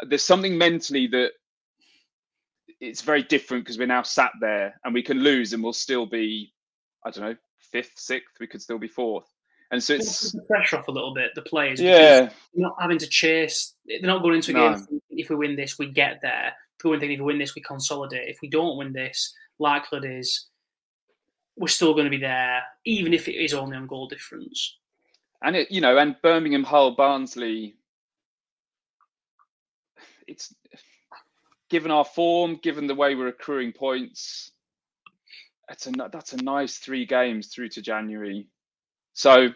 there's 0.07 0.23
something 0.23 0.57
mentally 0.57 1.07
that 1.07 1.31
it's 2.79 3.01
very 3.01 3.23
different 3.23 3.63
because 3.63 3.77
we're 3.77 3.88
now 3.88 4.03
sat 4.03 4.31
there 4.41 4.79
and 4.83 4.93
we 4.93 5.03
can 5.03 5.19
lose 5.19 5.53
and 5.53 5.63
we'll 5.63 5.73
still 5.73 6.05
be 6.05 6.51
I 7.05 7.12
don't 7.12 7.23
know 7.23 7.35
fifth, 7.73 7.93
sixth. 7.97 8.35
We 8.39 8.47
could 8.47 8.62
still 8.62 8.77
be 8.77 8.88
fourth. 8.88 9.27
And 9.72 9.84
so 9.84 9.96
it's 9.96 10.32
the 10.32 10.41
pressure 10.41 10.77
off 10.77 10.88
a 10.88 10.91
little 10.91 11.13
bit. 11.13 11.32
The 11.36 11.41
players, 11.41 11.82
yeah, 11.82 12.29
not 12.53 12.75
having 12.79 13.00
to 13.00 13.08
chase. 13.08 13.74
They're 13.86 14.01
not 14.01 14.22
going 14.22 14.36
into 14.36 14.51
a 14.51 14.53
no. 14.53 14.75
game. 14.75 15.01
If 15.10 15.29
we 15.29 15.36
win 15.36 15.55
this, 15.55 15.79
we 15.79 15.91
get 15.91 16.20
there. 16.22 16.53
If 16.77 16.84
we 16.84 16.91
win, 16.91 17.03
if 17.03 17.20
we 17.20 17.25
win 17.25 17.39
this, 17.39 17.55
we 17.55 17.62
consolidate. 17.62 18.29
If 18.29 18.38
we 18.41 18.50
don't 18.50 18.77
win 18.77 18.93
this, 18.93 19.34
likelihood 19.60 20.10
is 20.10 20.48
we're 21.55 21.67
still 21.67 21.93
going 21.93 22.05
to 22.05 22.12
be 22.12 22.17
there, 22.17 22.62
even 22.86 23.13
if 23.13 23.27
it 23.27 23.36
is 23.36 23.53
only 23.53 23.77
on 23.77 23.88
goal 23.88 24.08
difference. 24.08 24.77
And 25.41 25.55
it, 25.55 25.72
you 25.72 25.82
know, 25.82 25.98
and 25.98 26.15
Birmingham, 26.22 26.63
Hull, 26.63 26.96
Barnsley. 26.96 27.75
It's 30.27 30.53
given 31.70 31.91
our 31.91 32.05
form, 32.05 32.60
given 32.63 32.88
the 32.88 32.96
way 32.96 33.15
we're 33.15 33.27
accruing 33.27 33.74
points. 33.74 34.51
It's 35.70 35.88
a 35.88 35.91
that's 36.12 36.34
a 36.34 36.43
nice 36.43 36.77
three 36.77 37.05
games 37.05 37.48
through 37.48 37.70
to 37.70 37.82
January. 37.82 38.48
So 39.13 39.50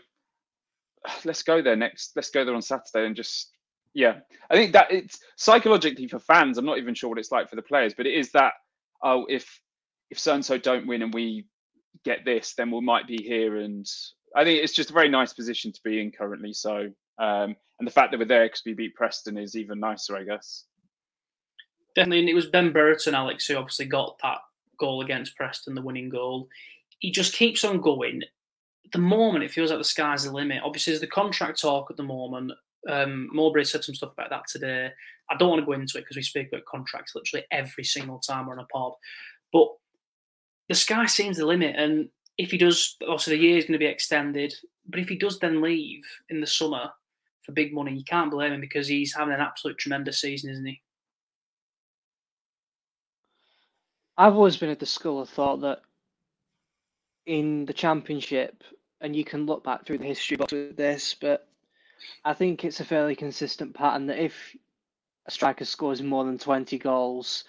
let's 1.26 1.44
go 1.44 1.62
there 1.62 1.76
next. 1.76 2.14
Let's 2.16 2.30
go 2.30 2.46
there 2.46 2.56
on 2.56 2.62
Saturday 2.62 3.06
and 3.06 3.16
just 3.16 3.52
yeah. 3.94 4.20
I 4.50 4.56
think 4.56 4.74
that 4.74 4.92
it's 4.92 5.20
psychologically 5.38 6.08
for 6.08 6.20
fans. 6.20 6.58
I'm 6.58 6.66
not 6.66 6.78
even 6.78 6.94
sure 6.94 7.10
what 7.10 7.20
it's 7.20 7.32
like 7.32 7.50
for 7.50 7.56
the 7.56 7.62
players, 7.62 7.94
but 7.94 8.06
it 8.06 8.14
is 8.14 8.32
that 8.32 8.54
oh 9.04 9.26
if 9.30 9.60
if 10.10 10.20
so 10.20 10.34
and 10.34 10.46
so 10.46 10.58
don't 10.58 10.88
win 10.88 11.02
and 11.02 11.14
we 11.14 11.46
get 12.06 12.24
this, 12.24 12.54
then 12.56 12.72
we 12.72 12.80
might 12.82 13.08
be 13.08 13.22
here. 13.22 13.58
And 13.58 13.86
I 14.36 14.44
think 14.44 14.64
it's 14.64 14.74
just 14.74 14.92
a 14.92 14.94
very 14.94 15.10
nice 15.10 15.34
position 15.34 15.72
to 15.74 15.80
be 15.84 16.00
in 16.00 16.12
currently. 16.12 16.54
So 16.54 16.90
um, 17.20 17.56
and 17.80 17.88
the 17.88 17.92
fact 17.92 18.12
that 18.12 18.20
we're 18.20 18.26
there 18.26 18.46
because 18.46 18.62
we 18.66 18.74
beat 18.74 18.96
Preston 18.96 19.38
is 19.38 19.56
even 19.56 19.80
nicer, 19.80 20.16
I 20.16 20.24
guess. 20.24 20.66
Definitely, 21.96 22.20
and 22.20 22.30
it 22.30 22.36
was 22.36 22.48
Ben 22.48 22.72
Brereton, 22.72 23.16
Alex, 23.16 23.48
who 23.48 23.56
obviously 23.56 23.86
got 23.86 24.18
that 24.22 24.40
goal 24.80 25.02
against 25.02 25.36
Preston, 25.36 25.74
the 25.76 25.82
winning 25.82 26.10
goal. 26.10 26.48
He 27.00 27.12
just 27.12 27.34
keeps 27.34 27.64
on 27.64 27.82
going, 27.82 28.22
the 28.92 29.00
moment, 29.00 29.44
it 29.44 29.52
feels 29.52 29.70
like 29.70 29.80
the 29.80 29.84
sky's 29.84 30.24
the 30.24 30.32
limit. 30.32 30.62
Obviously, 30.64 30.92
there's 30.92 31.02
the 31.02 31.08
contract 31.08 31.62
talk 31.62 31.90
at 31.92 31.98
the 31.98 32.04
moment 32.04 32.52
Um, 32.90 33.30
Mowbray 33.34 33.64
said 33.66 33.84
some 33.84 33.96
stuff 33.96 34.14
about 34.14 34.30
that 34.30 34.48
today. 34.48 34.92
I 35.30 35.36
don't 35.36 35.50
want 35.50 35.62
to 35.62 35.66
go 35.66 35.74
into 35.74 35.98
it 35.98 36.02
because 36.02 36.16
we 36.16 36.22
speak 36.24 36.48
about 36.48 36.66
contracts 36.66 37.14
literally 37.16 37.46
every 37.52 37.84
single 37.84 38.20
time 38.20 38.48
we're 38.48 38.54
on 38.54 38.60
a 38.60 38.66
pod. 38.66 38.94
But 39.52 39.68
the 40.70 40.76
sky 40.76 41.06
seems 41.06 41.38
the 41.38 41.46
limit, 41.46 41.76
and 41.76 42.10
if 42.38 42.52
he 42.52 42.58
does, 42.58 42.96
also 43.08 43.32
the 43.32 43.38
year 43.38 43.58
is 43.58 43.66
going 43.66 43.74
to 43.74 43.80
be 43.80 43.86
extended. 43.86 44.54
But 44.88 45.00
if 45.00 45.10
he 45.10 45.18
does 45.18 45.40
then 45.40 45.62
leave 45.62 46.04
in 46.30 46.40
the 46.40 46.48
summer 46.48 46.90
for 47.44 47.52
big 47.52 47.74
money, 47.74 47.94
you 47.94 48.04
can't 48.06 48.32
blame 48.32 48.54
him 48.54 48.62
because 48.62 48.88
he's 48.88 49.14
having 49.14 49.34
an 49.34 49.42
absolute 49.42 49.78
tremendous 49.78 50.22
season, 50.22 50.52
isn't 50.52 50.66
he? 50.66 50.82
I've 54.18 54.36
always 54.36 54.58
been 54.58 54.70
at 54.70 54.80
the 54.80 54.86
school 54.86 55.22
of 55.22 55.30
thought 55.30 55.62
that 55.62 55.82
in 57.26 57.66
the 57.66 57.74
championship, 57.74 58.64
and 59.02 59.16
you 59.16 59.24
can 59.24 59.46
look 59.46 59.64
back 59.64 59.86
through 59.86 60.00
the 60.00 60.06
history 60.06 60.38
books 60.38 60.54
with 60.54 60.76
this, 60.76 61.16
but 61.20 61.48
I 62.24 62.34
think 62.34 62.64
it's 62.64 62.80
a 62.80 62.86
fairly 62.86 63.16
consistent 63.16 63.74
pattern 63.74 64.08
that 64.08 64.24
if 64.24 64.56
a 65.26 65.32
striker 65.32 65.66
scores 65.66 66.02
more 66.02 66.24
than 66.24 66.38
20 66.38 66.78
goals 66.78 67.44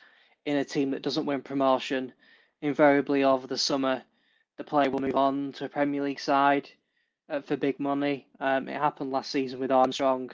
in 0.45 0.57
a 0.57 0.65
team 0.65 0.91
that 0.91 1.03
doesn't 1.03 1.27
win 1.27 1.43
promotion, 1.43 2.13
invariably 2.61 3.25
over 3.25 3.47
the 3.47 3.59
summer, 3.59 4.03
the 4.57 4.65
player 4.65 4.91
will 4.91 5.01
move 5.01 5.17
on 5.17 5.53
to 5.53 5.65
a 5.65 5.69
Premier 5.69 6.03
League 6.03 6.21
side 6.21 6.69
uh, 7.31 7.41
for 7.41 7.57
big 7.57 7.79
money. 7.79 8.27
Um, 8.41 8.69
it 8.69 8.77
happened 8.77 9.13
last 9.13 9.31
season 9.31 9.61
with 9.61 9.71
Armstrong. 9.71 10.31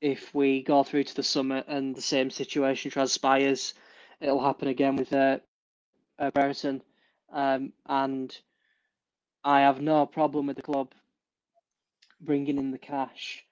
If 0.00 0.34
we 0.34 0.62
go 0.62 0.82
through 0.82 1.04
to 1.04 1.16
the 1.16 1.22
summer 1.22 1.62
and 1.68 1.94
the 1.94 2.00
same 2.00 2.30
situation 2.30 2.90
transpires, 2.90 3.74
it'll 4.20 4.42
happen 4.42 4.68
again 4.68 4.96
with 4.96 5.12
uh, 5.12 5.38
uh, 6.18 6.30
Brereton. 6.30 6.82
Um, 7.32 7.72
and 7.86 8.36
I 9.44 9.60
have 9.60 9.80
no 9.80 10.06
problem 10.06 10.46
with 10.46 10.56
the 10.56 10.62
club 10.62 10.92
bringing 12.20 12.58
in 12.58 12.70
the 12.70 12.78
cash 12.78 13.44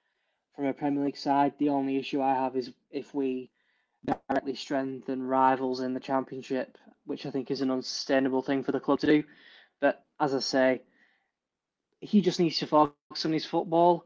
from 0.54 0.66
a 0.66 0.74
Premier 0.74 1.04
League 1.04 1.16
side. 1.16 1.54
The 1.58 1.70
only 1.70 1.96
issue 1.96 2.20
I 2.20 2.34
have 2.34 2.56
is 2.56 2.72
if 2.90 3.14
we 3.14 3.50
directly 4.04 4.54
strengthen 4.54 5.22
rivals 5.22 5.80
in 5.80 5.94
the 5.94 6.00
Championship, 6.00 6.76
which 7.04 7.24
I 7.26 7.30
think 7.30 7.50
is 7.50 7.62
an 7.62 7.70
unsustainable 7.70 8.42
thing 8.42 8.62
for 8.62 8.72
the 8.72 8.80
club 8.80 9.00
to 9.00 9.06
do. 9.06 9.24
But 9.80 10.04
as 10.20 10.34
I 10.34 10.40
say, 10.40 10.82
he 12.00 12.20
just 12.20 12.38
needs 12.38 12.58
to 12.58 12.66
focus 12.66 13.24
on 13.24 13.32
his 13.32 13.46
football. 13.46 14.04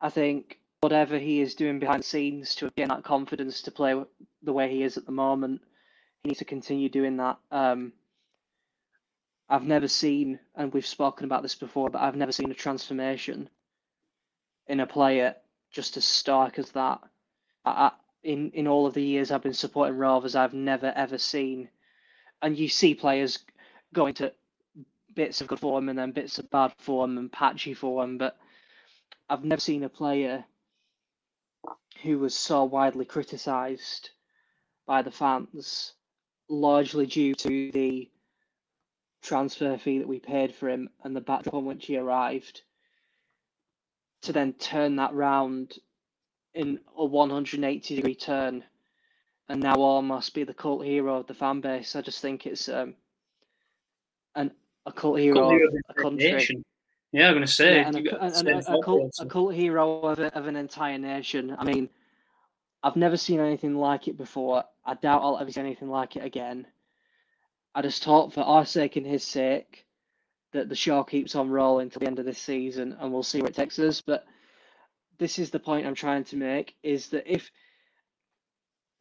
I 0.00 0.10
think 0.10 0.58
whatever 0.80 1.18
he 1.18 1.40
is 1.40 1.54
doing 1.54 1.78
behind 1.78 2.00
the 2.02 2.06
scenes 2.06 2.54
to 2.56 2.70
gain 2.76 2.88
that 2.88 3.04
confidence 3.04 3.62
to 3.62 3.70
play 3.70 3.94
the 4.42 4.52
way 4.52 4.70
he 4.70 4.82
is 4.82 4.96
at 4.96 5.06
the 5.06 5.12
moment, 5.12 5.62
he 6.22 6.28
needs 6.28 6.40
to 6.40 6.44
continue 6.44 6.88
doing 6.88 7.16
that. 7.18 7.38
Um, 7.50 7.92
I've 9.48 9.64
never 9.64 9.88
seen, 9.88 10.40
and 10.54 10.72
we've 10.72 10.86
spoken 10.86 11.24
about 11.24 11.42
this 11.42 11.54
before, 11.54 11.90
but 11.90 12.02
I've 12.02 12.16
never 12.16 12.32
seen 12.32 12.50
a 12.50 12.54
transformation 12.54 13.50
in 14.66 14.80
a 14.80 14.86
player 14.86 15.36
just 15.70 15.96
as 15.96 16.04
stark 16.04 16.58
as 16.58 16.72
that. 16.72 17.00
I, 17.64 17.92
in 18.22 18.50
in 18.52 18.66
all 18.66 18.86
of 18.86 18.94
the 18.94 19.02
years 19.02 19.30
I've 19.30 19.42
been 19.42 19.52
supporting 19.52 19.98
Rovers, 19.98 20.34
I've 20.34 20.54
never 20.54 20.92
ever 20.96 21.18
seen, 21.18 21.68
and 22.40 22.58
you 22.58 22.68
see 22.68 22.94
players 22.94 23.38
going 23.92 24.14
to 24.14 24.32
bits 25.14 25.40
of 25.40 25.46
good 25.46 25.60
form 25.60 25.88
and 25.88 25.98
then 25.98 26.12
bits 26.12 26.38
of 26.38 26.50
bad 26.50 26.72
form 26.78 27.18
and 27.18 27.30
patchy 27.30 27.74
form, 27.74 28.18
but 28.18 28.36
I've 29.28 29.44
never 29.44 29.60
seen 29.60 29.84
a 29.84 29.88
player 29.88 30.44
who 32.02 32.18
was 32.18 32.34
so 32.34 32.64
widely 32.64 33.04
criticised 33.04 34.10
by 34.86 35.02
the 35.02 35.10
fans, 35.10 35.94
largely 36.48 37.06
due 37.06 37.34
to 37.34 37.70
the 37.72 38.10
transfer 39.24 39.76
fee 39.78 39.98
that 39.98 40.08
we 40.08 40.20
paid 40.20 40.54
for 40.54 40.68
him 40.68 40.88
and 41.02 41.16
the 41.16 41.20
backdrop 41.20 41.54
on 41.54 41.64
which 41.64 41.86
he 41.86 41.96
arrived, 41.96 42.62
to 44.22 44.32
then 44.32 44.52
turn 44.54 44.96
that 44.96 45.14
round 45.14 45.74
in 46.54 46.78
a 46.96 47.04
180 47.04 47.96
degree 47.96 48.14
turn 48.14 48.62
and 49.48 49.60
now 49.60 49.74
almost 49.74 50.34
be 50.34 50.44
the 50.44 50.54
cult 50.54 50.84
hero 50.84 51.18
of 51.18 51.26
the 51.26 51.34
fan 51.34 51.60
base. 51.60 51.96
I 51.96 52.00
just 52.00 52.20
think 52.20 52.46
it's 52.46 52.68
um, 52.68 52.94
an 54.34 54.50
a 54.86 54.92
cult 54.92 55.18
hero, 55.18 55.34
cult 55.34 55.52
hero 55.52 55.68
of 55.68 55.74
a 55.90 55.94
country. 55.94 56.32
Nation. 56.32 56.64
Yeah, 57.12 57.28
I'm 57.28 57.34
going 57.34 57.46
to 57.46 57.52
say 57.52 57.76
yeah, 57.76 57.86
and, 57.88 57.96
a, 57.96 58.24
and 58.24 58.48
a, 58.48 58.58
a, 58.58 58.82
cult, 58.82 59.14
a, 59.20 59.26
cult, 59.26 59.54
hero 59.54 60.00
of, 60.00 60.18
of 60.18 60.46
an 60.46 60.56
entire 60.56 60.98
nation. 60.98 61.54
I 61.56 61.64
mean, 61.64 61.88
I've 62.82 62.96
never 62.96 63.16
seen 63.16 63.40
anything 63.40 63.76
like 63.76 64.08
it 64.08 64.16
before. 64.16 64.64
I 64.84 64.94
doubt 64.94 65.22
I'll 65.22 65.38
ever 65.38 65.50
see 65.50 65.60
anything 65.60 65.88
like 65.88 66.16
it 66.16 66.24
again. 66.24 66.66
I 67.74 67.82
just 67.82 68.04
hope, 68.04 68.32
for 68.32 68.42
our 68.42 68.64
sake 68.64 68.96
and 68.96 69.06
his 69.06 69.24
sake, 69.24 69.84
that 70.52 70.68
the 70.68 70.76
show 70.76 71.02
keeps 71.02 71.34
on 71.34 71.50
rolling 71.50 71.90
till 71.90 72.00
the 72.00 72.06
end 72.06 72.20
of 72.20 72.24
this 72.24 72.38
season, 72.38 72.96
and 73.00 73.12
we'll 73.12 73.24
see 73.24 73.40
where 73.40 73.50
it 73.50 73.56
takes 73.56 73.78
us. 73.78 74.00
But 74.00 74.24
this 75.18 75.38
is 75.38 75.50
the 75.50 75.58
point 75.58 75.86
I'm 75.86 75.94
trying 75.94 76.24
to 76.24 76.36
make: 76.36 76.76
is 76.82 77.08
that 77.08 77.30
if 77.30 77.50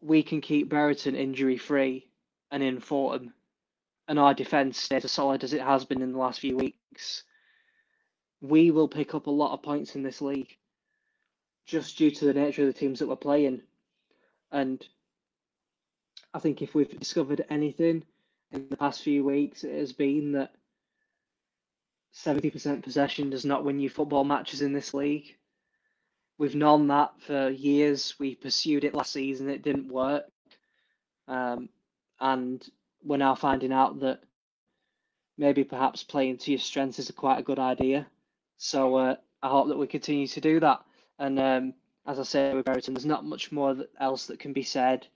we 0.02 0.24
can 0.24 0.42
keep 0.42 0.70
Brereton 0.70 1.16
injury 1.16 1.58
free 1.58 2.10
and 2.52 2.64
in 2.64 2.80
form, 2.80 3.34
and 4.08 4.20
our 4.20 4.34
defence 4.34 4.80
stays 4.80 5.06
as 5.06 5.12
solid 5.12 5.44
as 5.44 5.54
it 5.54 5.62
has 5.62 5.86
been 5.86 6.02
in 6.02 6.12
the 6.12 6.18
last 6.18 6.40
few 6.40 6.58
weeks, 6.58 7.24
we 8.42 8.72
will 8.72 8.88
pick 8.88 9.14
up 9.14 9.28
a 9.28 9.32
lot 9.32 9.54
of 9.54 9.62
points 9.62 9.96
in 9.96 10.04
this 10.04 10.22
league 10.22 10.58
just 11.66 11.98
due 11.98 12.12
to 12.12 12.26
the 12.26 12.34
nature 12.34 12.64
of 12.64 12.68
the 12.68 12.78
teams 12.78 13.00
that 13.00 13.08
we're 13.08 13.16
playing. 13.16 13.62
And 14.52 14.86
I 16.34 16.40
think 16.40 16.62
if 16.62 16.76
we've 16.76 17.00
discovered 17.00 17.46
anything 17.50 18.04
in 18.54 18.68
the 18.70 18.78
past 18.78 19.02
few 19.02 19.24
weeks, 19.24 19.64
it 19.64 19.78
has 19.78 19.94
been 19.94 20.34
that 20.34 20.54
70% 22.14 22.84
possession 22.84 23.30
does 23.32 23.46
not 23.46 23.66
win 23.66 23.80
you 23.80 23.90
football 23.90 24.24
matches 24.24 24.62
in 24.62 24.74
this 24.74 24.94
league. 24.94 25.36
We've 26.38 26.56
known 26.56 26.88
that 26.88 27.14
for 27.22 27.50
years. 27.50 28.16
We 28.20 28.36
pursued 28.36 28.84
it 28.84 28.94
last 28.94 29.14
season, 29.14 29.50
it 29.50 29.64
didn't 29.64 29.92
work. 29.92 30.26
Um, 31.28 31.70
and 32.20 32.64
we're 33.04 33.18
now 33.18 33.36
finding 33.36 33.74
out 33.74 34.00
that 34.02 34.22
maybe 35.38 35.64
perhaps 35.64 36.04
playing 36.04 36.38
to 36.38 36.52
your 36.52 36.60
strengths 36.60 37.00
is 37.00 37.10
a 37.10 37.14
quite 37.14 37.40
a 37.40 37.44
good 37.44 37.60
idea. 37.60 38.06
So 38.58 38.96
uh, 38.96 39.16
I 39.42 39.50
hope 39.50 39.68
that 39.70 39.78
we 39.78 39.88
continue 39.88 40.28
to 40.28 40.42
do 40.42 40.60
that. 40.60 40.82
And 41.18 41.40
um, 41.40 41.74
as 42.06 42.20
I 42.20 42.24
say 42.24 42.54
with 42.54 42.66
Brereton, 42.66 42.94
there's 42.94 43.06
not 43.06 43.26
much 43.26 43.52
more 43.52 43.76
else 44.00 44.28
that 44.28 44.40
can 44.40 44.54
be 44.54 44.64
said. 44.64 45.08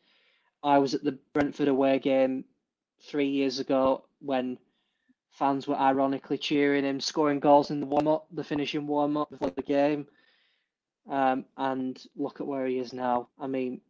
I 0.64 0.80
was 0.80 0.96
at 0.96 1.04
the 1.04 1.18
Brentford 1.34 1.68
away 1.68 2.00
game 2.00 2.46
three 3.02 3.30
years 3.30 3.60
ago 3.60 4.06
when 4.20 4.58
fans 5.32 5.68
were 5.68 5.76
ironically 5.76 6.38
cheering 6.38 6.84
him, 6.84 7.00
scoring 7.00 7.40
goals 7.40 7.72
in 7.72 7.80
the 7.80 7.86
warm 7.86 8.08
up, 8.08 8.28
the 8.32 8.44
finishing 8.44 8.88
warm 8.88 9.18
up 9.18 9.30
before 9.30 9.52
the 9.52 9.62
game. 9.62 10.08
Um, 11.10 11.46
and 11.56 12.02
look 12.16 12.42
at 12.42 12.48
where 12.48 12.66
he 12.66 12.80
is 12.80 12.92
now. 12.92 13.30
I 13.40 13.48
mean, 13.48 13.82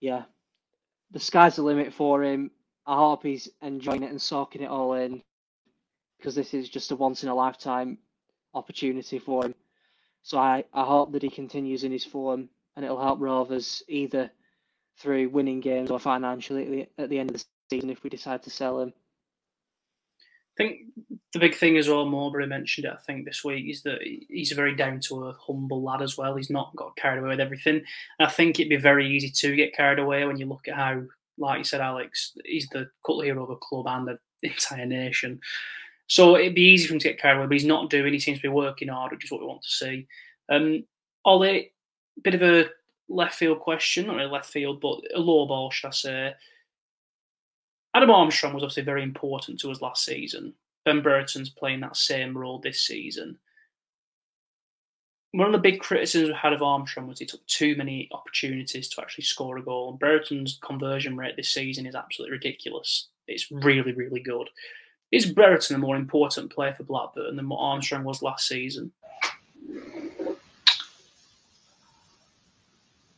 yeah, 0.00 0.22
the 1.12 1.20
sky's 1.20 1.56
the 1.56 1.62
limit 1.62 1.92
for 1.92 2.24
him. 2.24 2.50
I 2.86 2.96
hope 2.96 3.22
he's 3.22 3.48
enjoying 3.62 4.02
it 4.02 4.10
and 4.10 4.20
soaking 4.20 4.62
it 4.62 4.70
all 4.70 4.94
in 4.94 5.22
because 6.18 6.34
this 6.34 6.54
is 6.54 6.68
just 6.68 6.90
a 6.90 6.96
once 6.96 7.22
in 7.22 7.28
a 7.28 7.34
lifetime 7.34 7.98
opportunity 8.54 9.18
for 9.18 9.46
him. 9.46 9.54
So 10.22 10.38
I, 10.38 10.64
I 10.72 10.84
hope 10.84 11.12
that 11.12 11.22
he 11.22 11.28
continues 11.28 11.84
in 11.84 11.92
his 11.92 12.04
form 12.04 12.48
and 12.76 12.84
it'll 12.84 13.00
help 13.00 13.20
Rovers 13.20 13.82
either 13.88 14.30
through 14.98 15.28
winning 15.28 15.60
games 15.60 15.90
or 15.90 15.98
financially 15.98 16.64
at 16.64 16.70
the, 16.70 17.02
at 17.02 17.10
the 17.10 17.18
end 17.18 17.30
of 17.30 17.36
the 17.36 17.44
season 17.70 17.90
if 17.90 18.02
we 18.02 18.10
decide 18.10 18.42
to 18.42 18.50
sell 18.50 18.80
him. 18.80 18.92
I 20.54 20.62
think 20.62 20.80
the 21.32 21.40
big 21.40 21.56
thing 21.56 21.76
as 21.76 21.88
well, 21.88 22.06
Mowbray 22.06 22.46
mentioned 22.46 22.86
it, 22.86 22.92
I 22.92 23.02
think, 23.02 23.24
this 23.24 23.42
week, 23.42 23.68
is 23.68 23.82
that 23.82 23.98
he's 24.02 24.52
a 24.52 24.54
very 24.54 24.76
down 24.76 25.00
to 25.00 25.24
earth, 25.24 25.36
humble 25.44 25.82
lad 25.82 26.00
as 26.00 26.16
well. 26.16 26.36
He's 26.36 26.50
not 26.50 26.74
got 26.76 26.94
carried 26.94 27.18
away 27.18 27.30
with 27.30 27.40
everything. 27.40 27.82
And 28.18 28.28
I 28.28 28.30
think 28.30 28.60
it'd 28.60 28.70
be 28.70 28.76
very 28.76 29.08
easy 29.08 29.30
to 29.30 29.56
get 29.56 29.74
carried 29.74 29.98
away 29.98 30.24
when 30.24 30.36
you 30.36 30.46
look 30.46 30.68
at 30.68 30.76
how, 30.76 31.02
like 31.38 31.58
you 31.58 31.64
said, 31.64 31.80
Alex, 31.80 32.36
he's 32.44 32.68
the 32.68 32.88
cult 33.04 33.24
hero 33.24 33.42
of 33.42 33.50
a 33.50 33.56
club 33.56 33.88
and 33.88 34.06
the 34.06 34.18
entire 34.48 34.86
nation. 34.86 35.40
So 36.06 36.36
it'd 36.36 36.54
be 36.54 36.62
easy 36.62 36.86
for 36.86 36.94
him 36.94 37.00
to 37.00 37.08
get 37.08 37.20
carried 37.20 37.38
away, 37.38 37.46
but 37.46 37.54
he's 37.54 37.64
not 37.64 37.90
doing. 37.90 38.12
He 38.12 38.20
seems 38.20 38.38
to 38.38 38.42
be 38.42 38.48
working 38.48 38.88
hard, 38.88 39.10
which 39.10 39.24
is 39.24 39.32
what 39.32 39.40
we 39.40 39.48
want 39.48 39.62
to 39.62 39.70
see. 39.70 40.06
Um, 40.48 40.84
Ollie, 41.24 41.72
bit 42.22 42.34
of 42.34 42.42
a 42.42 42.66
left 43.08 43.34
field 43.34 43.60
question, 43.60 44.06
not 44.06 44.16
really 44.16 44.30
left 44.30 44.50
field, 44.50 44.80
but 44.80 45.00
a 45.14 45.18
low 45.18 45.46
ball, 45.46 45.70
should 45.70 45.88
I 45.88 45.92
say. 45.92 46.34
Adam 47.94 48.10
Armstrong 48.10 48.54
was 48.54 48.62
obviously 48.62 48.82
very 48.82 49.02
important 49.02 49.60
to 49.60 49.70
us 49.70 49.80
last 49.80 50.04
season. 50.04 50.52
Ben 50.84 51.00
Brereton's 51.00 51.48
playing 51.48 51.80
that 51.80 51.96
same 51.96 52.36
role 52.36 52.58
this 52.58 52.82
season. 52.82 53.38
One 55.32 55.46
of 55.46 55.52
the 55.52 55.58
big 55.58 55.80
criticisms 55.80 56.28
we 56.28 56.34
had 56.34 56.52
of 56.52 56.62
Armstrong 56.62 57.08
was 57.08 57.18
he 57.18 57.26
took 57.26 57.44
too 57.46 57.74
many 57.76 58.08
opportunities 58.12 58.88
to 58.88 59.00
actually 59.00 59.24
score 59.24 59.58
a 59.58 59.62
goal. 59.62 59.90
And 59.90 59.98
Brereton's 59.98 60.58
conversion 60.62 61.16
rate 61.16 61.36
this 61.36 61.48
season 61.48 61.86
is 61.86 61.94
absolutely 61.94 62.32
ridiculous. 62.32 63.08
It's 63.26 63.48
hmm. 63.48 63.58
really, 63.60 63.92
really 63.92 64.20
good. 64.20 64.48
Is 65.10 65.32
Brereton 65.32 65.76
a 65.76 65.78
more 65.78 65.96
important 65.96 66.52
player 66.52 66.74
for 66.74 66.84
Blackburn 66.84 67.36
than 67.36 67.48
what 67.48 67.58
Armstrong 67.58 68.04
was 68.04 68.22
last 68.22 68.48
season? 68.48 68.92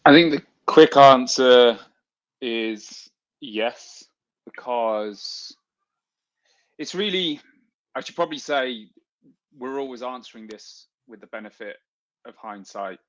I 0.07 0.13
think 0.13 0.31
the 0.31 0.43
quick 0.67 0.97
answer 0.97 1.77
is 2.41 3.11
yes 3.41 4.05
because 4.45 5.53
it's 6.79 6.95
really, 6.95 7.41
I 7.93 8.03
should 8.03 8.15
probably 8.15 8.39
say, 8.39 8.87
we're 9.59 9.81
always 9.81 10.05
answering 10.05 10.47
this 10.47 10.87
with 11.09 11.21
the 11.21 11.27
benefit 11.27 11.79
of 12.25 12.37
hindsight. 12.37 13.01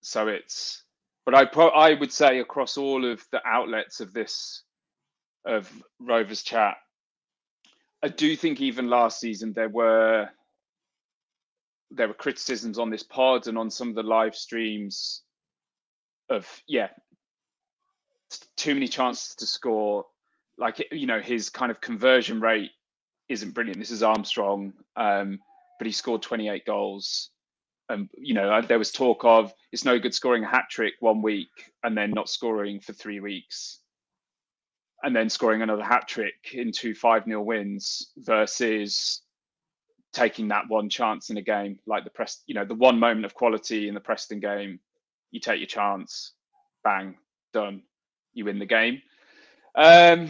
So 0.00 0.26
it's, 0.26 0.82
but 1.24 1.36
I 1.36 1.44
pro- 1.44 1.68
I 1.68 1.94
would 1.94 2.10
say 2.12 2.40
across 2.40 2.76
all 2.76 3.08
of 3.08 3.24
the 3.30 3.40
outlets 3.46 4.00
of 4.00 4.12
this 4.12 4.64
of 5.46 5.70
Rovers 6.00 6.42
chat, 6.42 6.78
I 8.02 8.08
do 8.08 8.34
think 8.34 8.60
even 8.60 8.88
last 8.88 9.20
season 9.20 9.52
there 9.52 9.68
were 9.68 10.28
there 11.92 12.08
were 12.08 12.14
criticisms 12.14 12.80
on 12.80 12.90
this 12.90 13.04
pod 13.04 13.46
and 13.46 13.56
on 13.56 13.70
some 13.70 13.90
of 13.90 13.94
the 13.94 14.02
live 14.02 14.34
streams 14.34 15.22
of 16.32 16.48
yeah 16.66 16.88
too 18.56 18.74
many 18.74 18.88
chances 18.88 19.34
to 19.36 19.46
score. 19.46 20.06
Like 20.58 20.86
you 20.90 21.06
know 21.06 21.20
his 21.20 21.50
kind 21.50 21.70
of 21.70 21.80
conversion 21.80 22.40
rate 22.40 22.70
isn't 23.28 23.52
brilliant. 23.52 23.78
This 23.78 23.90
is 23.90 24.02
armstrong 24.02 24.72
um, 24.96 25.38
but 25.78 25.86
he 25.86 25.92
scored 25.92 26.22
28 26.22 26.64
goals. 26.64 27.30
And 27.88 28.08
you 28.16 28.34
know 28.34 28.62
there 28.62 28.78
was 28.78 28.92
talk 28.92 29.24
of 29.24 29.52
it's 29.72 29.84
no 29.84 29.98
good 29.98 30.14
scoring 30.14 30.44
a 30.44 30.48
hat 30.48 30.66
trick 30.70 30.94
one 31.00 31.20
week 31.20 31.50
and 31.82 31.96
then 31.96 32.10
not 32.12 32.28
scoring 32.28 32.80
for 32.80 32.92
three 32.92 33.20
weeks 33.20 33.80
and 35.02 35.14
then 35.14 35.28
scoring 35.28 35.62
another 35.62 35.82
hat 35.82 36.06
trick 36.06 36.34
in 36.52 36.70
two 36.70 36.94
5 36.94 37.26
nil 37.26 37.44
wins 37.44 38.12
versus 38.18 39.22
taking 40.12 40.48
that 40.48 40.68
one 40.68 40.88
chance 40.88 41.30
in 41.30 41.36
a 41.38 41.42
game 41.42 41.78
like 41.86 42.04
the 42.04 42.10
press 42.10 42.42
you 42.46 42.54
know 42.54 42.64
the 42.64 42.74
one 42.74 42.98
moment 42.98 43.26
of 43.26 43.34
quality 43.34 43.88
in 43.88 43.94
the 43.94 44.00
preston 44.00 44.38
game 44.38 44.78
you 45.32 45.40
take 45.40 45.60
your 45.60 45.68
chance 45.68 46.34
bang 46.84 47.16
done 47.54 47.82
you 48.34 48.46
win 48.46 48.60
the 48.60 48.66
game 48.66 49.02
um 49.76 50.28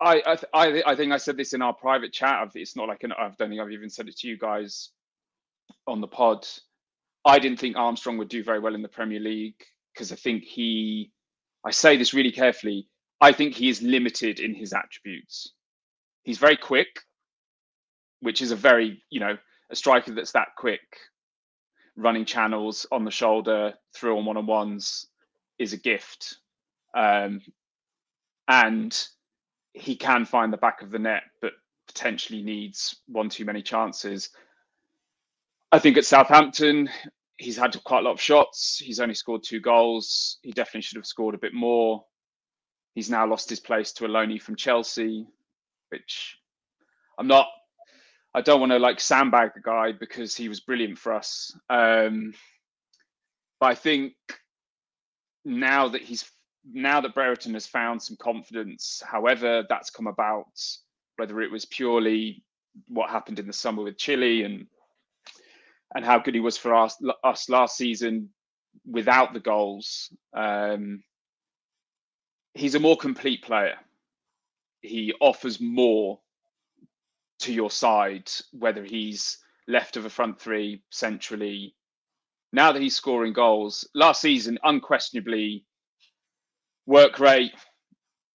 I, 0.00 0.22
I, 0.26 0.38
I, 0.54 0.82
I 0.86 0.96
think 0.96 1.12
I 1.12 1.16
said 1.16 1.36
this 1.36 1.54
in 1.54 1.62
our 1.62 1.72
private 1.72 2.12
chat. 2.12 2.50
It's 2.54 2.76
not 2.76 2.88
like 2.88 3.02
an, 3.04 3.12
I 3.12 3.30
don't 3.38 3.48
think 3.48 3.60
I've 3.60 3.72
even 3.72 3.90
said 3.90 4.08
it 4.08 4.16
to 4.18 4.28
you 4.28 4.38
guys 4.38 4.90
on 5.86 6.00
the 6.00 6.08
pod. 6.08 6.46
I 7.24 7.38
didn't 7.38 7.58
think 7.60 7.76
Armstrong 7.76 8.18
would 8.18 8.28
do 8.28 8.44
very 8.44 8.60
well 8.60 8.74
in 8.74 8.82
the 8.82 8.88
Premier 8.88 9.20
League 9.20 9.60
because 9.94 10.12
I 10.12 10.16
think 10.16 10.44
he, 10.44 11.12
I 11.64 11.70
say 11.72 11.96
this 11.96 12.14
really 12.14 12.32
carefully, 12.32 12.88
I 13.20 13.32
think 13.32 13.54
he 13.54 13.68
is 13.68 13.82
limited 13.82 14.40
in 14.40 14.54
his 14.54 14.72
attributes. 14.72 15.52
He's 16.22 16.38
very 16.38 16.56
quick, 16.56 16.88
which 18.20 18.42
is 18.42 18.52
a 18.52 18.56
very, 18.56 19.02
you 19.10 19.20
know, 19.20 19.36
a 19.70 19.76
striker 19.76 20.12
that's 20.12 20.32
that 20.32 20.48
quick, 20.56 20.80
running 21.98 22.24
channels 22.24 22.86
on 22.92 23.04
the 23.04 23.10
shoulder, 23.10 23.74
through 23.92 24.16
on 24.16 24.24
one 24.24 24.36
on 24.36 24.46
ones 24.46 25.06
is 25.58 25.72
a 25.72 25.76
gift. 25.76 26.36
Um, 26.94 27.42
and 28.46 28.96
he 29.74 29.96
can 29.96 30.24
find 30.24 30.52
the 30.52 30.56
back 30.56 30.80
of 30.80 30.90
the 30.90 30.98
net, 30.98 31.24
but 31.42 31.52
potentially 31.86 32.42
needs 32.42 32.96
one 33.06 33.28
too 33.28 33.44
many 33.44 33.62
chances. 33.62 34.30
I 35.72 35.78
think 35.78 35.96
at 35.96 36.06
Southampton, 36.06 36.88
he's 37.36 37.56
had 37.56 37.76
quite 37.84 38.00
a 38.00 38.02
lot 38.02 38.12
of 38.12 38.20
shots. 38.20 38.78
He's 38.78 39.00
only 39.00 39.14
scored 39.14 39.42
two 39.42 39.60
goals. 39.60 40.38
He 40.42 40.52
definitely 40.52 40.82
should 40.82 40.96
have 40.96 41.06
scored 41.06 41.34
a 41.34 41.38
bit 41.38 41.52
more. 41.52 42.04
He's 42.94 43.10
now 43.10 43.26
lost 43.26 43.50
his 43.50 43.60
place 43.60 43.92
to 43.92 44.04
Aloni 44.04 44.40
from 44.40 44.56
Chelsea, 44.56 45.26
which 45.90 46.38
I'm 47.18 47.26
not. 47.26 47.48
I 48.38 48.40
don't 48.40 48.60
want 48.60 48.70
to 48.70 48.78
like 48.78 49.00
sandbag 49.00 49.54
the 49.54 49.60
guy 49.60 49.90
because 49.90 50.36
he 50.36 50.48
was 50.48 50.60
brilliant 50.60 50.96
for 50.96 51.12
us. 51.12 51.52
Um, 51.68 52.32
but 53.58 53.66
I 53.66 53.74
think 53.74 54.12
now 55.44 55.88
that 55.88 56.02
he's 56.02 56.30
now 56.64 57.00
that 57.00 57.16
Brereton 57.16 57.54
has 57.54 57.66
found 57.66 58.00
some 58.00 58.16
confidence, 58.16 59.02
however 59.04 59.64
that's 59.68 59.90
come 59.90 60.06
about, 60.06 60.46
whether 61.16 61.40
it 61.40 61.50
was 61.50 61.64
purely 61.64 62.44
what 62.86 63.10
happened 63.10 63.40
in 63.40 63.48
the 63.48 63.52
summer 63.52 63.82
with 63.82 63.98
Chile 63.98 64.44
and 64.44 64.68
and 65.96 66.04
how 66.04 66.20
good 66.20 66.34
he 66.34 66.40
was 66.40 66.56
for 66.56 66.76
us, 66.76 66.96
us 67.24 67.48
last 67.48 67.76
season 67.76 68.28
without 68.88 69.32
the 69.32 69.40
goals. 69.40 70.14
Um, 70.32 71.02
he's 72.54 72.76
a 72.76 72.80
more 72.80 72.96
complete 72.96 73.42
player. 73.42 73.78
He 74.80 75.12
offers 75.20 75.60
more 75.60 76.20
to 77.40 77.52
your 77.52 77.70
side, 77.70 78.30
whether 78.52 78.84
he's 78.84 79.38
left 79.66 79.96
of 79.96 80.04
a 80.04 80.10
front 80.10 80.40
three, 80.40 80.82
centrally. 80.90 81.74
Now 82.52 82.72
that 82.72 82.82
he's 82.82 82.96
scoring 82.96 83.32
goals, 83.32 83.88
last 83.94 84.20
season, 84.20 84.58
unquestionably, 84.64 85.64
work 86.86 87.18
rate, 87.20 87.52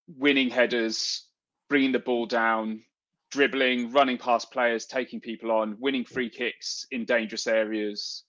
winning 0.08 0.50
headers, 0.50 1.28
bringing 1.70 1.92
the 1.92 2.00
ball 2.00 2.28
down, 2.28 2.84
dribbling, 3.32 3.92
running 3.92 4.18
past 4.18 4.52
players, 4.52 4.86
taking 4.86 5.20
people 5.20 5.52
on, 5.52 5.76
winning 5.80 6.06
free 6.06 6.30
kicks 6.30 6.86
in 6.92 7.06
dangerous 7.06 7.48
areas. 7.48 8.24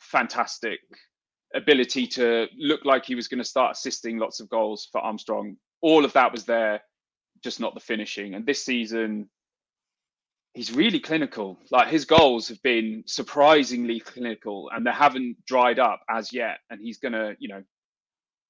Fantastic 0.00 0.80
ability 1.54 2.06
to 2.06 2.46
look 2.58 2.84
like 2.84 3.06
he 3.06 3.14
was 3.14 3.28
going 3.28 3.38
to 3.38 3.44
start 3.44 3.76
assisting 3.76 4.18
lots 4.18 4.40
of 4.40 4.50
goals 4.50 4.88
for 4.92 5.00
Armstrong. 5.00 5.56
All 5.80 6.04
of 6.04 6.12
that 6.12 6.32
was 6.32 6.44
there, 6.44 6.82
just 7.42 7.60
not 7.60 7.74
the 7.74 7.80
finishing. 7.80 8.34
And 8.34 8.44
this 8.44 8.62
season, 8.62 9.30
he's 10.54 10.72
really 10.72 11.00
clinical. 11.00 11.58
Like 11.70 11.88
his 11.88 12.04
goals 12.04 12.48
have 12.48 12.62
been 12.62 13.04
surprisingly 13.06 14.00
clinical 14.00 14.70
and 14.74 14.86
they 14.86 14.92
haven't 14.92 15.44
dried 15.46 15.78
up 15.78 16.00
as 16.08 16.32
yet. 16.32 16.58
And 16.70 16.80
he's 16.80 16.98
to, 17.12 17.36
you 17.38 17.48
know, 17.48 17.62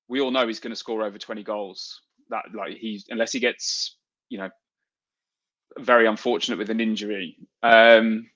we 0.09 0.21
all 0.21 0.31
know 0.31 0.47
he's 0.47 0.61
to 0.73 0.77
score 0.77 1.03
over 1.03 1.19
20 1.19 1.43
goals. 1.43 2.03
That 2.31 2.45
like 2.55 2.77
he's 2.77 3.05
unless 3.11 3.33
he 3.33 3.41
gets 3.41 3.97
you 4.31 4.39
know 4.39 4.51
very 5.79 6.07
unfortunate 6.07 6.59
with 6.59 6.71
an 6.71 6.81
injury. 6.81 7.37
Um, 7.63 8.31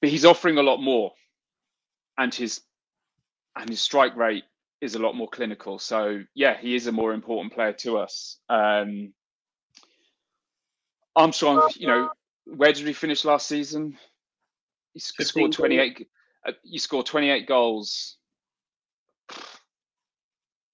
but 0.00 0.10
he's 0.10 0.24
offering 0.24 0.58
a 0.58 0.62
lot 0.62 0.78
more, 0.78 1.12
and 2.18 2.34
his 2.34 2.60
and 3.56 3.68
his 3.68 3.80
strike 3.80 4.16
rate 4.16 4.44
is 4.80 4.94
a 4.94 4.98
lot 4.98 5.14
more 5.14 5.28
clinical. 5.28 5.78
So 5.78 6.22
yeah, 6.34 6.56
he 6.56 6.74
is 6.74 6.86
a 6.86 6.92
more 6.92 7.12
important 7.12 7.54
player 7.54 7.72
to 7.72 7.98
us. 7.98 8.38
Um, 8.48 9.12
Armstrong, 11.14 11.70
you 11.76 11.86
know, 11.86 12.10
where 12.46 12.72
did 12.72 12.86
he 12.86 12.92
finish 12.92 13.24
last 13.24 13.48
season? 13.48 13.98
He 14.94 15.00
scored 15.00 15.52
28. 15.52 16.08
Uh, 16.46 16.52
you 16.62 16.78
scored 16.78 17.06
28 17.06 17.46
goals 17.46 18.16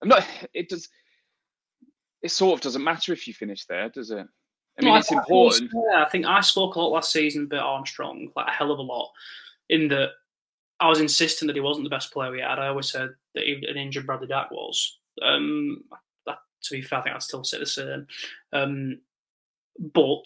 I'm 0.03 0.09
not. 0.09 0.27
It 0.53 0.69
does. 0.69 0.89
It 2.23 2.31
sort 2.31 2.55
of 2.55 2.61
doesn't 2.61 2.85
matter 2.85 3.13
if 3.13 3.27
you 3.27 3.35
finish 3.35 3.65
there, 3.67 3.89
does 3.89 4.11
it? 4.11 4.27
I 4.79 4.85
mean, 4.85 4.93
no, 4.93 4.97
it's 4.97 5.13
I, 5.13 5.19
important. 5.19 5.71
yeah, 5.75 6.05
I 6.05 6.09
think 6.09 6.27
I 6.27 6.41
spoke 6.41 6.75
a 6.75 6.81
lot 6.81 6.93
last 6.93 7.13
season 7.13 7.45
about 7.45 7.65
Armstrong, 7.65 8.31
like 8.37 8.49
a 8.49 8.51
hell 8.51 8.73
of 8.73 8.79
a 8.79 8.83
lot, 8.83 9.11
in 9.69 9.89
that 9.89 10.11
I 10.81 10.89
was 10.89 11.01
insisting 11.01 11.47
that 11.47 11.57
he 11.57 11.61
wasn't 11.61 11.85
the 11.85 11.91
best 11.91 12.13
player 12.13 12.31
we 12.31 12.41
had. 12.41 12.59
I 12.59 12.69
always 12.69 12.91
said 12.91 13.11
that 13.35 13.45
he, 13.45 13.65
an 13.69 13.77
injured 13.77 14.07
Bradley 14.07 14.27
Dack 14.27 14.51
was. 14.51 14.99
Um, 15.21 15.85
that, 16.27 16.39
to 16.63 16.75
be 16.75 16.83
fair, 16.83 17.01
I 17.01 17.03
think 17.03 17.15
I'd 17.15 17.23
still 17.23 17.45
say 17.45 17.59
the 17.59 17.67
same. 17.67 18.07
Um, 18.53 19.01
but 19.79 20.25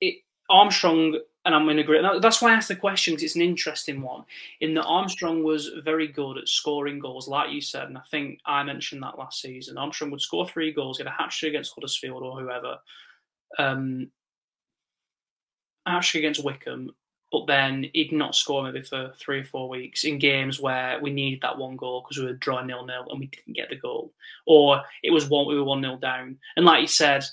it, 0.00 0.22
Armstrong 0.48 1.18
and 1.46 1.54
I'm 1.54 1.68
in 1.68 1.78
agreement. 1.78 2.20
That's 2.20 2.42
why 2.42 2.50
I 2.50 2.54
asked 2.54 2.68
the 2.68 2.76
question 2.76 3.14
because 3.14 3.22
it's 3.22 3.36
an 3.36 3.42
interesting 3.42 4.02
one. 4.02 4.24
In 4.60 4.74
that 4.74 4.84
Armstrong 4.84 5.44
was 5.44 5.70
very 5.84 6.08
good 6.08 6.38
at 6.38 6.48
scoring 6.48 6.98
goals, 6.98 7.28
like 7.28 7.52
you 7.52 7.60
said, 7.60 7.84
and 7.84 7.96
I 7.96 8.02
think 8.10 8.40
I 8.44 8.64
mentioned 8.64 9.02
that 9.04 9.16
last 9.16 9.40
season. 9.40 9.78
Armstrong 9.78 10.10
would 10.10 10.20
score 10.20 10.48
three 10.48 10.72
goals, 10.72 10.98
get 10.98 11.06
a 11.06 11.10
hat 11.10 11.30
trick 11.30 11.50
against 11.50 11.72
Huddersfield 11.74 12.24
or 12.24 12.40
whoever, 12.40 12.78
um, 13.60 14.10
hat 15.86 16.02
trick 16.02 16.22
against 16.22 16.42
Wycombe, 16.42 16.90
but 17.30 17.46
then 17.46 17.86
he'd 17.92 18.10
not 18.10 18.34
score 18.34 18.64
maybe 18.64 18.82
for 18.82 19.12
three 19.16 19.38
or 19.38 19.44
four 19.44 19.68
weeks 19.68 20.02
in 20.02 20.18
games 20.18 20.58
where 20.58 21.00
we 21.00 21.12
needed 21.12 21.42
that 21.42 21.58
one 21.58 21.76
goal 21.76 22.02
because 22.02 22.18
we 22.18 22.26
were 22.26 22.38
drawing 22.38 22.66
nil 22.66 22.84
nil 22.84 23.06
and 23.08 23.20
we 23.20 23.26
didn't 23.26 23.54
get 23.54 23.70
the 23.70 23.76
goal, 23.76 24.12
or 24.48 24.82
it 25.04 25.12
was 25.12 25.28
one 25.28 25.46
we 25.46 25.56
were 25.56 25.62
one 25.62 25.80
nil 25.80 25.96
down. 25.96 26.38
And 26.56 26.66
like 26.66 26.80
you 26.80 26.88
said, 26.88 27.24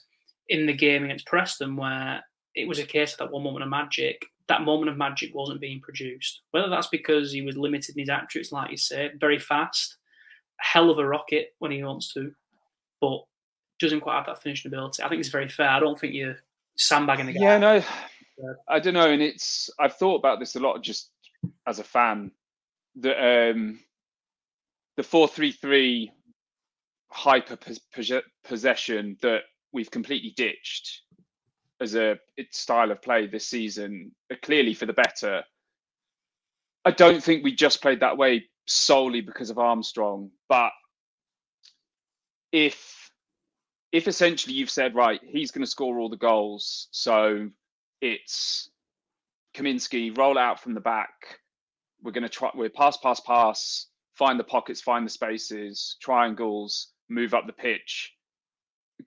in 0.49 0.67
the 0.67 0.73
game 0.73 1.03
against 1.03 1.25
Preston, 1.25 1.75
where 1.75 2.23
it 2.55 2.67
was 2.67 2.79
a 2.79 2.85
case 2.85 3.13
of 3.13 3.19
that 3.19 3.31
one 3.31 3.43
moment 3.43 3.63
of 3.63 3.69
magic. 3.69 4.25
That 4.47 4.61
moment 4.61 4.89
of 4.89 4.97
magic 4.97 5.33
wasn't 5.33 5.61
being 5.61 5.79
produced. 5.79 6.41
Whether 6.51 6.69
that's 6.69 6.87
because 6.87 7.31
he 7.31 7.41
was 7.41 7.57
limited 7.57 7.95
in 7.95 8.01
his 8.01 8.09
attributes, 8.09 8.51
like 8.51 8.71
you 8.71 8.77
say, 8.77 9.11
very 9.19 9.39
fast, 9.39 9.97
hell 10.57 10.89
of 10.89 10.99
a 10.99 11.05
rocket 11.05 11.53
when 11.59 11.71
he 11.71 11.83
wants 11.83 12.13
to, 12.13 12.31
but 12.99 13.23
doesn't 13.79 14.01
quite 14.01 14.17
have 14.17 14.25
that 14.25 14.41
finishing 14.41 14.69
ability. 14.69 15.03
I 15.03 15.09
think 15.09 15.19
it's 15.19 15.29
very 15.29 15.49
fair. 15.49 15.69
I 15.69 15.79
don't 15.79 15.99
think 15.99 16.13
you're 16.13 16.37
sandbagging 16.77 17.27
the 17.27 17.33
guy. 17.33 17.39
Yeah, 17.39 17.57
no, 17.57 17.83
I 18.67 18.79
don't 18.79 18.93
know. 18.93 19.09
And 19.09 19.21
it's 19.21 19.69
I've 19.79 19.95
thought 19.95 20.19
about 20.19 20.39
this 20.39 20.55
a 20.55 20.59
lot 20.59 20.81
just 20.81 21.11
as 21.67 21.79
a 21.79 21.83
fan. 21.83 22.31
The 22.95 23.51
um, 23.51 23.79
the 24.97 25.03
four 25.03 25.27
three 25.27 25.51
three 25.51 26.11
hyper 27.09 27.57
possession 28.43 29.17
that 29.21 29.41
we've 29.71 29.91
completely 29.91 30.33
ditched 30.35 31.01
as 31.83 31.95
a 31.95 32.17
style 32.51 32.91
of 32.91 33.01
play 33.01 33.27
this 33.27 33.47
season, 33.47 34.11
uh, 34.31 34.35
clearly 34.41 34.73
for 34.73 34.85
the 34.85 34.93
better. 34.93 35.43
I 36.85 36.91
don't 36.91 37.23
think 37.23 37.43
we 37.43 37.53
just 37.53 37.81
played 37.81 37.99
that 37.99 38.17
way 38.17 38.49
solely 38.65 39.21
because 39.21 39.49
of 39.49 39.59
Armstrong, 39.59 40.31
but 40.49 40.71
if 42.51 43.11
if 43.91 44.07
essentially 44.07 44.55
you've 44.55 44.71
said 44.71 44.95
right, 44.95 45.21
he's 45.23 45.51
going 45.51 45.63
to 45.63 45.69
score 45.69 45.99
all 45.99 46.09
the 46.09 46.17
goals, 46.17 46.87
so 46.91 47.49
it's 48.01 48.69
Kaminski, 49.53 50.17
roll 50.17 50.37
out 50.37 50.59
from 50.59 50.73
the 50.73 50.79
back. 50.81 51.39
We're 52.01 52.11
going 52.11 52.23
to 52.23 52.29
try. 52.29 52.49
We're 52.55 52.69
pass, 52.69 52.97
pass, 52.97 53.19
pass. 53.19 53.87
Find 54.15 54.39
the 54.39 54.43
pockets, 54.43 54.81
find 54.81 55.05
the 55.05 55.09
spaces, 55.09 55.97
triangles, 56.01 56.89
move 57.09 57.33
up 57.33 57.47
the 57.47 57.53
pitch, 57.53 58.13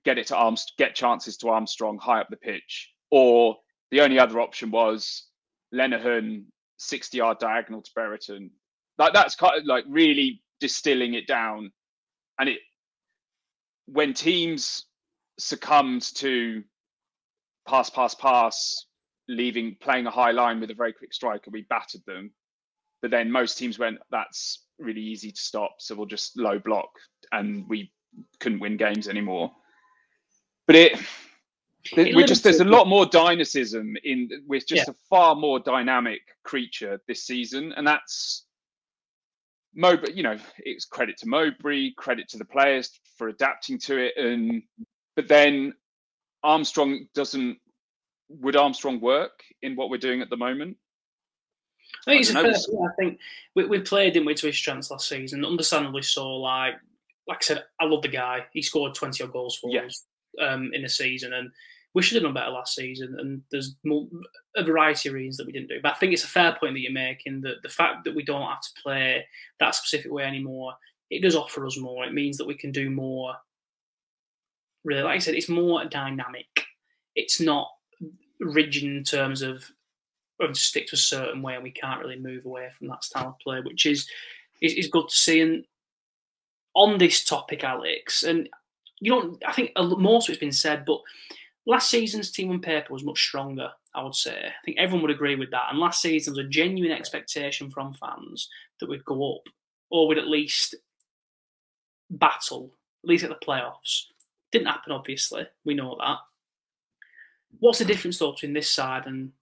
get 0.05 0.19
it 0.19 0.27
to 0.29 0.37
Armstrong, 0.37 0.75
get 0.79 0.95
chances 0.95 1.37
to 1.39 1.49
Armstrong 1.49 1.99
high 1.99 2.21
up 2.21 2.29
the 2.31 2.37
pitch. 2.37 2.93
Or 3.11 3.57
the 3.91 4.01
only 4.01 4.19
other 4.19 4.41
option 4.41 4.71
was 4.71 5.27
Lenihan 5.75 6.45
60 6.79 7.19
yard 7.19 7.39
diagonal 7.39 7.83
to 7.83 7.91
Brereton. 7.95 8.51
Like 8.99 9.13
that's 9.13 9.35
kind 9.35 9.59
of 9.59 9.67
like 9.67 9.85
really 9.89 10.43
distilling 10.61 11.15
it 11.15 11.27
down. 11.27 11.71
And 12.39 12.49
it 12.49 12.59
when 13.87 14.15
teams 14.15 14.87
succumbed 15.39 16.03
to 16.17 16.63
pass, 17.69 17.91
pass, 17.91 18.15
pass, 18.15 18.87
leaving 19.29 19.77
playing 19.81 20.07
a 20.07 20.11
high 20.11 20.31
line 20.31 20.61
with 20.61 20.71
a 20.71 20.75
very 20.75 20.93
quick 20.93 21.13
striker, 21.13 21.51
we 21.51 21.67
battered 21.69 22.03
them. 22.07 22.31
But 23.03 23.11
then 23.11 23.31
most 23.31 23.59
teams 23.59 23.79
went, 23.79 23.99
that's 24.11 24.65
really 24.79 25.01
easy 25.01 25.31
to 25.31 25.41
stop, 25.41 25.77
so 25.79 25.95
we'll 25.95 26.07
just 26.07 26.39
low 26.39 26.59
block, 26.59 26.89
and 27.33 27.69
we 27.69 27.93
couldn't 28.41 28.61
win 28.61 28.77
games 28.77 29.09
anymore. 29.09 29.53
But 30.67 30.77
it, 30.77 31.01
it 31.93 32.17
we 32.17 32.25
just 32.25 32.43
there's 32.43 32.61
a 32.61 32.65
lot 32.65 32.89
more 32.89 33.07
dynamism 33.07 33.97
in. 34.05 34.29
We're 34.47 34.61
just 34.61 34.73
yeah. 34.73 34.85
a 34.91 34.95
far 35.09 35.35
more 35.35 35.61
dynamic 35.61 36.21
creature 36.45 37.01
this 37.07 37.25
season, 37.25 37.73
and 37.77 37.87
that's 37.87 38.45
Mowbray, 39.75 40.13
you 40.15 40.23
know, 40.23 40.37
it's 40.59 40.85
credit 40.85 41.19
to 41.19 41.29
Mowbray, 41.29 41.93
credit 41.93 42.29
to 42.31 42.39
the 42.39 42.45
players 42.45 42.99
for 43.17 43.29
adapting 43.29 43.79
to 43.81 43.99
it, 43.99 44.15
and 44.17 44.63
but 45.15 45.29
then 45.29 45.75
Armstrong 46.43 47.07
doesn't. 47.15 47.59
Would 48.29 48.57
Armstrong 48.57 49.01
work 49.01 49.45
in 49.63 49.77
what 49.77 49.89
we're 49.89 49.99
doing 49.99 50.21
at 50.21 50.31
the 50.31 50.37
moment? 50.37 50.77
I 52.09 52.25
think, 52.25 52.37
I, 52.37 52.43
fair, 52.43 52.55
I 52.55 52.95
think 52.99 53.21
we, 53.55 53.67
we 53.67 53.79
played 53.79 54.17
him 54.17 54.25
with 54.25 54.41
his 54.41 54.57
strengths 54.57 54.91
last 54.91 55.09
season. 55.09 55.45
Understandably 55.45 56.03
so. 56.03 56.29
Like 56.39 56.75
like 57.29 57.39
I 57.39 57.45
said, 57.45 57.65
I 57.81 57.85
love 57.85 58.03
the 58.03 58.09
guy. 58.09 58.47
He 58.53 58.63
scored 58.63 58.97
twenty 58.97 59.23
odd 59.23 59.33
goals 59.33 59.57
for 59.57 59.71
us 59.81 60.05
um, 60.41 60.71
in 60.73 60.83
the 60.83 60.89
season, 60.89 61.33
and 61.33 61.51
we 61.95 62.03
should 62.03 62.17
have 62.17 62.25
done 62.25 62.35
better 62.35 62.51
last 62.51 62.75
season. 62.75 63.17
And 63.19 63.43
there's 63.51 63.75
more, 63.85 64.07
a 64.55 64.63
variety 64.63 65.09
of 65.09 65.15
reasons 65.15 65.39
that 65.39 65.47
we 65.47 65.53
didn't 65.53 65.69
do. 65.69 65.81
But 65.83 65.95
I 65.95 65.97
think 65.97 66.13
it's 66.13 66.25
a 66.25 66.29
fair 66.29 66.57
point 66.61 66.75
that 66.75 66.81
you're 66.81 66.93
making 66.93 67.41
that 67.41 67.63
the 67.63 67.71
fact 67.71 68.05
that 68.05 68.15
we 68.15 68.23
don't 68.23 68.43
have 68.43 68.61
to 68.61 68.83
play 68.83 69.25
that 69.61 69.75
specific 69.75 70.13
way 70.13 70.25
anymore, 70.25 70.75
it 71.11 71.23
does 71.23 71.35
offer 71.35 71.65
us 71.67 71.79
more. 71.79 72.05
It 72.05 72.13
means 72.13 72.37
that 72.37 72.47
we 72.47 72.55
can 72.55 72.71
do 72.71 72.91
more. 72.91 73.35
Really, 74.85 75.03
like 75.03 75.17
I 75.17 75.19
said, 75.19 75.35
it's 75.35 75.49
more 75.49 75.85
dynamic. 75.87 76.47
It's 77.15 77.41
not 77.41 77.69
rigid 78.41 78.85
in 78.85 79.03
terms 79.03 79.43
of 79.43 79.65
of 80.39 80.55
stick 80.55 80.87
to 80.89 80.97
a 80.97 80.99
certain 80.99 81.41
way, 81.41 81.55
and 81.55 81.63
we 81.63 81.71
can't 81.71 82.01
really 82.01 82.19
move 82.19 82.45
away 82.45 82.69
from 82.77 82.89
that 82.89 83.05
style 83.05 83.29
of 83.29 83.39
play, 83.39 83.61
which 83.61 83.87
is 83.87 84.07
is, 84.61 84.75
is 84.75 84.89
good 84.89 85.09
to 85.09 85.17
see. 85.17 85.41
And 85.41 85.65
on 86.75 86.99
this 86.99 87.25
topic, 87.25 87.65
Alex, 87.65 88.23
and 88.23 88.51
you 89.01 89.11
know, 89.11 89.39
I 89.47 89.53
think 89.53 89.73
most 89.77 90.29
of 90.29 90.33
it's 90.33 90.41
been 90.41 90.53
said, 90.53 90.85
but 90.85 91.01
last 91.67 91.91
season's 91.91 92.31
team 92.31 92.51
on 92.51 92.61
paper 92.61 92.93
was 92.93 93.05
much 93.05 93.23
stronger. 93.23 93.71
I 93.97 94.03
would 94.03 94.15
say. 94.15 94.37
I 94.47 94.65
think 94.65 94.77
everyone 94.79 95.03
would 95.03 95.11
agree 95.11 95.37
with 95.37 95.51
that. 95.53 95.69
And 95.71 95.79
last 95.79 96.03
season 96.03 96.33
was 96.33 96.45
a 96.45 96.49
genuine 96.49 96.93
expectation 96.93 97.71
from 97.71 97.95
fans 97.95 98.51
that 98.79 98.91
we'd 98.91 99.05
go 99.07 99.37
up, 99.37 99.43
or 99.91 100.07
we'd 100.07 100.19
at 100.19 100.29
least 100.29 100.75
battle, 102.11 102.73
at 103.03 103.09
least 103.09 103.25
at 103.25 103.31
the 103.31 103.47
playoffs. 103.47 104.03
Didn't 104.53 104.67
happen, 104.67 104.93
obviously. 104.93 105.47
We 105.65 105.73
know 105.73 105.97
that. 105.99 106.19
What's 107.59 107.79
the 107.79 107.87
difference 107.87 108.19
though 108.19 108.33
between 108.33 108.53
this 108.53 108.71
side 108.71 109.07
and 109.07 109.33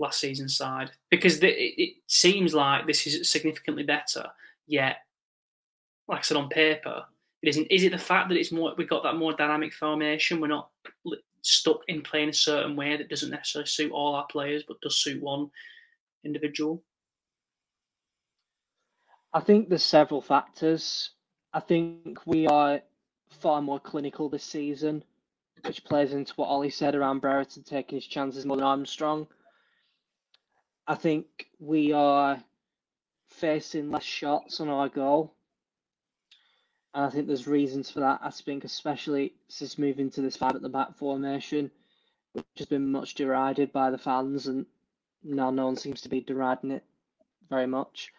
last 0.00 0.18
season's 0.18 0.56
side? 0.56 0.90
Because 1.08 1.38
it 1.40 1.94
seems 2.08 2.52
like 2.52 2.88
this 2.88 3.06
is 3.06 3.30
significantly 3.30 3.84
better. 3.84 4.26
Yet, 4.66 4.96
like 6.08 6.18
I 6.18 6.22
said 6.22 6.36
on 6.36 6.48
paper, 6.48 7.04
it 7.42 7.48
isn't. 7.48 7.66
Is 7.70 7.84
it 7.84 7.92
the 7.92 7.98
fact 7.98 8.28
that 8.28 8.38
it's 8.38 8.52
more? 8.52 8.74
We've 8.76 8.88
got 8.88 9.02
that 9.02 9.16
more 9.16 9.32
dynamic 9.32 9.72
formation. 9.72 10.40
We're 10.40 10.48
not 10.48 10.70
stuck 11.42 11.80
in 11.88 12.02
playing 12.02 12.28
a 12.28 12.34
certain 12.34 12.76
way 12.76 12.96
that 12.96 13.08
doesn't 13.08 13.30
necessarily 13.30 13.66
suit 13.66 13.92
all 13.92 14.14
our 14.14 14.26
players, 14.30 14.64
but 14.66 14.80
does 14.80 14.96
suit 14.96 15.22
one 15.22 15.50
individual? 16.24 16.82
I 19.32 19.40
think 19.40 19.68
there's 19.68 19.84
several 19.84 20.20
factors. 20.20 21.10
I 21.52 21.60
think 21.60 22.18
we 22.26 22.46
are 22.46 22.80
far 23.30 23.62
more 23.62 23.80
clinical 23.80 24.28
this 24.28 24.44
season, 24.44 25.02
which 25.64 25.84
plays 25.84 26.12
into 26.12 26.34
what 26.34 26.46
Ollie 26.46 26.70
said 26.70 26.94
around 26.94 27.20
Brereton 27.20 27.62
taking 27.62 27.96
his 27.96 28.06
chances 28.06 28.44
more 28.44 28.56
than 28.56 28.66
Armstrong. 28.66 29.26
I 30.86 30.96
think 30.96 31.26
we 31.58 31.92
are 31.92 32.42
facing 33.28 33.90
less 33.90 34.02
shots 34.02 34.60
on 34.60 34.68
our 34.68 34.88
goal. 34.88 35.34
And 36.94 37.04
I 37.04 37.10
think 37.10 37.26
there's 37.26 37.46
reasons 37.46 37.90
for 37.90 38.00
that. 38.00 38.20
I 38.22 38.30
think, 38.30 38.64
especially 38.64 39.34
since 39.48 39.78
moving 39.78 40.10
to 40.10 40.22
this 40.22 40.36
five 40.36 40.56
at 40.56 40.62
the 40.62 40.68
back 40.68 40.96
formation, 40.96 41.70
which 42.32 42.44
has 42.56 42.66
been 42.66 42.90
much 42.90 43.14
derided 43.14 43.72
by 43.72 43.90
the 43.90 43.98
fans, 43.98 44.46
and 44.46 44.66
now 45.22 45.50
no 45.50 45.66
one 45.66 45.76
seems 45.76 46.00
to 46.02 46.08
be 46.08 46.20
deriding 46.20 46.72
it 46.72 46.84
very 47.48 47.66
much. 47.66 48.12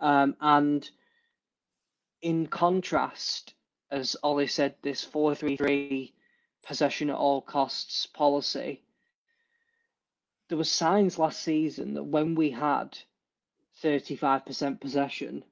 Um, 0.00 0.36
and 0.40 0.88
in 2.22 2.46
contrast, 2.46 3.54
as 3.90 4.16
Ollie 4.22 4.46
said, 4.46 4.74
this 4.82 5.02
4 5.02 5.34
3 5.34 5.56
3 5.56 6.14
possession 6.66 7.10
at 7.10 7.16
all 7.16 7.40
costs 7.40 8.06
policy, 8.06 8.82
there 10.48 10.58
were 10.58 10.64
signs 10.64 11.18
last 11.18 11.40
season 11.40 11.94
that 11.94 12.04
when 12.04 12.34
we 12.34 12.50
had 12.50 12.98
35% 13.82 14.80
possession, 14.80 15.44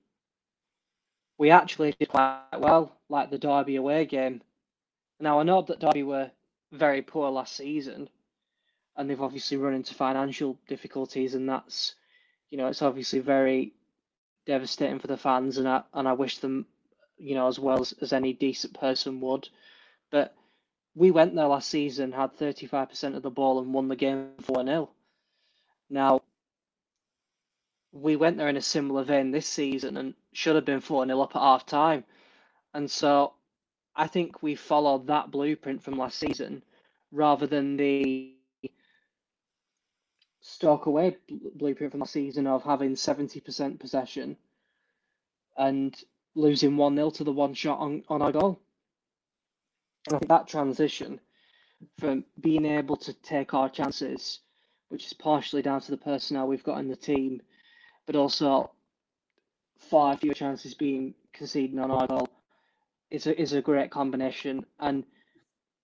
we 1.39 1.51
actually 1.51 1.95
did 1.99 2.09
quite 2.09 2.43
well, 2.59 2.93
like 3.09 3.31
the 3.31 3.39
Derby 3.39 3.77
away 3.77 4.05
game. 4.05 4.43
Now 5.21 5.41
I 5.41 5.45
know 5.45 5.63
that 5.63 5.79
Derby 5.81 6.03
were 6.03 6.31
very 6.73 7.01
poor 7.01 7.31
last 7.31 7.57
season, 7.57 8.09
and 8.97 9.09
they've 9.09 9.23
obviously 9.23 9.57
run 9.57 9.75
into 9.75 9.95
financial 9.95 10.59
difficulties, 10.67 11.35
and 11.35 11.49
that's, 11.49 11.95
you 12.51 12.59
know, 12.59 12.67
it's 12.67 12.83
obviously 12.83 13.21
very 13.21 13.73
devastating 14.47 14.99
for 14.99 15.07
the 15.07 15.17
fans, 15.17 15.59
and 15.59 15.69
I 15.69 15.83
and 15.95 16.09
I 16.09 16.13
wish 16.13 16.39
them, 16.39 16.67
you 17.17 17.35
know, 17.37 17.47
as 17.47 17.59
well 17.59 17.81
as, 17.81 17.95
as 18.01 18.13
any 18.13 18.33
decent 18.33 18.79
person 18.79 19.21
would. 19.21 19.49
But 20.11 20.35
we 20.95 21.13
went 21.13 21.35
there 21.37 21.47
last 21.47 21.71
season, 21.71 22.13
had 22.13 22.35
thirty 22.35 22.67
five 22.67 22.89
percent 22.89 23.15
of 23.15 23.23
the 23.23 23.31
ball, 23.31 23.61
and 23.61 23.73
won 23.73 23.89
the 23.89 23.97
game 23.97 24.31
four 24.41 24.65
0 24.65 24.91
Now 25.89 26.23
we 27.93 28.17
went 28.17 28.37
there 28.37 28.49
in 28.49 28.57
a 28.57 28.63
similar 28.63 29.05
vein 29.05 29.31
this 29.31 29.47
season 29.47 29.97
and 29.97 30.15
should 30.33 30.55
have 30.55 30.65
been 30.65 30.81
4 30.81 31.07
0 31.07 31.21
up 31.21 31.35
at 31.35 31.43
half 31.43 31.67
time. 31.67 32.05
And 32.75 32.91
so 32.91 33.35
I 33.97 34.07
think 34.07 34.43
we 34.43 34.55
followed 34.55 35.07
that 35.07 35.31
blueprint 35.31 35.83
from 35.83 35.99
last 35.99 36.19
season 36.19 36.63
rather 37.11 37.47
than 37.47 37.77
the 37.77 38.35
Stoke 40.41 40.87
away 40.87 41.17
blueprint 41.57 41.93
from 41.93 42.01
last 42.01 42.13
season 42.13 42.47
of 42.47 42.63
having 42.63 42.95
70% 42.95 43.79
possession 43.79 44.37
and 45.57 45.95
losing 46.35 46.77
1 46.77 46.95
0 46.95 47.11
to 47.11 47.25
the 47.25 47.33
one 47.33 47.55
shot 47.55 47.81
on, 47.81 48.03
on 48.09 48.23
our 48.23 48.33
goal. 48.33 48.61
And 50.07 50.15
I 50.15 50.19
think 50.19 50.29
that 50.29 50.49
transition 50.49 51.21
from 51.99 52.25
being 52.41 52.65
able 52.65 52.97
to 52.97 53.13
take 53.13 53.53
our 53.53 53.69
chances, 53.69 54.41
which 54.89 55.07
is 55.07 55.13
partially 55.13 55.63
down 55.63 55.81
to 55.83 55.91
the 55.91 55.97
personnel 55.97 56.47
we've 56.47 56.65
got 56.65 56.79
in 56.79 56.89
the 56.89 56.97
team, 56.97 57.43
but 58.09 58.17
also 58.17 58.71
far 59.77 60.17
fewer 60.17 60.33
chances 60.33 60.73
being 60.73 61.13
conceded 61.35 61.79
on 61.79 62.07
goal 62.07 62.27
is 63.11 63.27
a, 63.27 63.39
is 63.39 63.53
a 63.53 63.61
great 63.61 63.91
combination. 63.91 64.65
And 64.81 65.05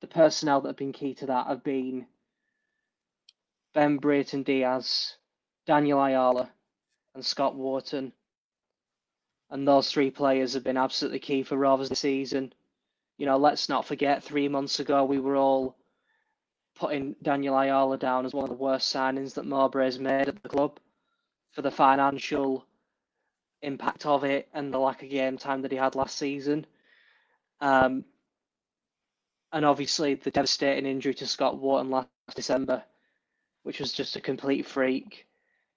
the 0.00 0.06
personnel 0.06 0.62
that 0.62 0.70
have 0.70 0.76
been 0.78 0.94
key 0.94 1.12
to 1.16 1.26
that 1.26 1.48
have 1.48 1.62
been 1.62 2.06
Ben 3.74 3.98
Brereton 3.98 4.42
Diaz, 4.42 5.16
Daniel 5.66 6.02
Ayala, 6.02 6.50
and 7.14 7.22
Scott 7.22 7.56
Wharton. 7.56 8.10
And 9.50 9.68
those 9.68 9.92
three 9.92 10.10
players 10.10 10.54
have 10.54 10.64
been 10.64 10.78
absolutely 10.78 11.18
key 11.18 11.42
for 11.42 11.58
Rovers 11.58 11.90
this 11.90 11.98
season. 11.98 12.54
You 13.18 13.26
know, 13.26 13.36
let's 13.36 13.68
not 13.68 13.84
forget 13.84 14.24
three 14.24 14.48
months 14.48 14.80
ago 14.80 15.04
we 15.04 15.18
were 15.18 15.36
all 15.36 15.76
putting 16.74 17.16
Daniel 17.22 17.58
Ayala 17.58 17.98
down 17.98 18.24
as 18.24 18.32
one 18.32 18.44
of 18.44 18.50
the 18.50 18.56
worst 18.56 18.94
signings 18.94 19.34
that 19.34 19.44
Mowbray's 19.44 19.98
made 19.98 20.28
at 20.28 20.42
the 20.42 20.48
club 20.48 20.80
for 21.54 21.62
the 21.62 21.70
financial 21.70 22.66
impact 23.62 24.04
of 24.04 24.24
it 24.24 24.48
and 24.52 24.72
the 24.72 24.78
lack 24.78 25.02
of 25.02 25.08
game 25.08 25.38
time 25.38 25.62
that 25.62 25.72
he 25.72 25.78
had 25.78 25.94
last 25.94 26.18
season. 26.18 26.66
Um, 27.60 28.04
and 29.52 29.64
obviously 29.64 30.16
the 30.16 30.32
devastating 30.32 30.84
injury 30.84 31.14
to 31.14 31.26
Scott 31.26 31.58
Wharton 31.58 31.90
last 31.90 32.08
December, 32.34 32.82
which 33.62 33.78
was 33.78 33.92
just 33.92 34.16
a 34.16 34.20
complete 34.20 34.66
freak. 34.66 35.26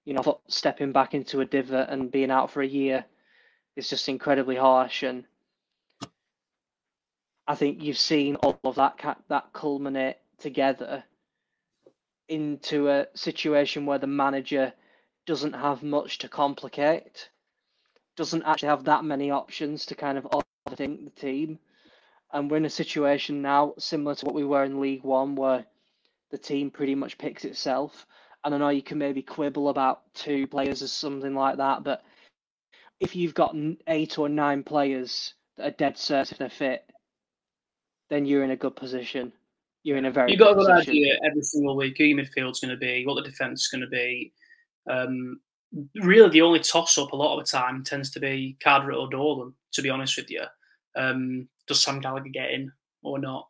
You 0.04 0.16
know, 0.16 0.40
stepping 0.48 0.92
back 0.92 1.13
into 1.13 1.42
a 1.42 1.46
divot 1.46 1.90
and 1.90 2.12
being 2.12 2.32
out 2.32 2.50
for 2.50 2.62
a 2.62 2.68
year 2.68 3.06
is 3.76 3.90
just 3.90 4.10
incredibly 4.10 4.56
harsh. 4.56 5.04
And 5.04 5.26
I 7.48 7.56
think 7.56 7.84
you've 7.84 8.00
seen 8.00 8.36
all 8.38 8.60
of 8.63 8.76
that 8.76 9.18
that 9.30 9.54
culminate 9.54 10.18
together 10.40 11.04
into 12.28 12.90
a 12.90 13.08
situation 13.13 13.86
where 13.86 14.00
the 14.00 14.08
manager 14.08 14.74
doesn't 15.28 15.54
have 15.54 15.84
much 15.84 16.18
to 16.20 16.30
complicate, 16.30 17.30
doesn't 18.16 18.44
actually 18.44 18.70
have 18.70 18.86
that 18.86 19.04
many 19.04 19.30
options 19.30 19.86
to 19.86 19.96
kind 19.96 20.18
of 20.18 20.26
overthink 20.26 21.04
the 21.04 21.12
team. 21.12 21.60
And 22.34 22.50
we're 22.50 22.58
in 22.58 22.66
a 22.66 22.70
situation 22.70 23.42
now 23.42 23.74
similar 23.78 24.16
to 24.16 24.26
what 24.26 24.36
we 24.36 24.44
were 24.44 24.63
in 24.63 24.82
League 24.82 25.04
One, 25.04 25.36
where 25.36 25.66
the 26.32 26.38
team 26.38 26.72
pretty 26.72 26.96
much 26.96 27.18
picks 27.18 27.46
itself. 27.46 28.08
And 28.44 28.56
I 28.56 28.58
know 28.58 28.70
you 28.70 28.82
can 28.82 28.98
maybe 28.98 29.22
quibble 29.22 29.70
about 29.70 30.02
two 30.13 30.48
players 30.48 30.82
or 30.82 30.88
something 30.88 31.36
like 31.36 31.58
that, 31.58 31.84
but 31.84 32.04
if 33.00 33.16
you've 33.16 33.34
got 33.34 33.56
eight 33.88 34.18
or 34.18 34.30
nine 34.30 34.63
players 34.63 35.34
that 35.58 35.68
are 35.68 35.72
dead 35.72 35.98
certain 35.98 36.34
if 36.34 36.40
they're 36.40 36.50
fit, 36.50 36.90
then 38.10 38.26
you're 38.26 38.44
in 38.44 38.52
a 38.52 38.56
good 38.56 38.76
position. 38.76 39.34
You're 39.84 39.98
in 39.98 40.06
a 40.06 40.12
very. 40.12 40.32
You've 40.32 40.40
got 40.40 40.52
a 40.52 40.56
good 40.56 40.68
good 40.68 40.90
idea 40.90 41.18
every 41.24 41.44
single 41.44 41.76
week 41.76 41.98
who 41.98 42.06
your 42.06 42.18
midfield's 42.18 42.60
going 42.60 42.72
to 42.72 42.78
be, 42.78 43.06
what 43.06 43.16
the 43.16 43.30
defence 43.30 43.63
is 43.63 43.68
going 43.68 43.82
to 43.82 43.88
be. 43.88 44.34
Um, 44.89 45.39
really, 45.95 46.30
the 46.30 46.41
only 46.41 46.60
toss 46.60 46.97
up 46.97 47.12
a 47.12 47.15
lot 47.15 47.38
of 47.38 47.45
the 47.45 47.52
time 47.52 47.84
tends 47.84 48.10
to 48.12 48.19
be 48.19 48.58
Carteret 48.63 48.97
or 48.97 49.10
Dolan. 49.10 49.54
To 49.73 49.82
be 49.82 49.89
honest 49.89 50.17
with 50.17 50.32
you, 50.32 50.41
um, 50.95 51.47
does 51.67 51.84
Sam 51.84 52.00
Gallagher 52.00 52.30
get 52.30 52.52
in 52.52 52.71
or 53.04 53.19
not 53.19 53.47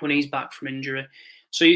when 0.00 0.10
he's 0.10 0.28
back 0.28 0.52
from 0.52 0.68
injury? 0.68 1.06
So 1.50 1.66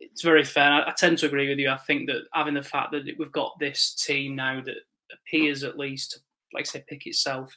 it's 0.00 0.22
very 0.22 0.44
fair. 0.44 0.86
I, 0.86 0.92
tend 0.96 1.18
to 1.18 1.26
agree 1.26 1.48
with 1.48 1.58
you. 1.58 1.70
I 1.70 1.76
think 1.76 2.08
that 2.08 2.26
having 2.32 2.54
the 2.54 2.62
fact 2.62 2.92
that 2.92 3.04
we've 3.18 3.32
got 3.32 3.58
this 3.58 3.94
team 3.94 4.36
now 4.36 4.60
that 4.60 4.76
appears 5.12 5.64
at 5.64 5.78
least 5.78 6.12
to, 6.12 6.18
like 6.52 6.62
I 6.62 6.70
say, 6.70 6.84
pick 6.86 7.06
itself 7.06 7.52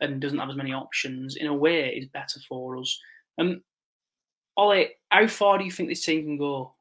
and 0.00 0.20
doesn't 0.20 0.38
have 0.38 0.48
as 0.48 0.56
many 0.56 0.72
options 0.72 1.36
in 1.36 1.46
a 1.46 1.54
way 1.54 1.88
is 1.90 2.06
better 2.06 2.40
for 2.48 2.78
us. 2.78 2.98
Um, 3.38 3.62
Ollie, 4.56 4.90
how 5.10 5.26
far 5.26 5.58
do 5.58 5.64
you 5.64 5.70
think 5.70 5.88
this 5.88 6.04
team 6.04 6.24
can 6.24 6.38
go? 6.38 6.74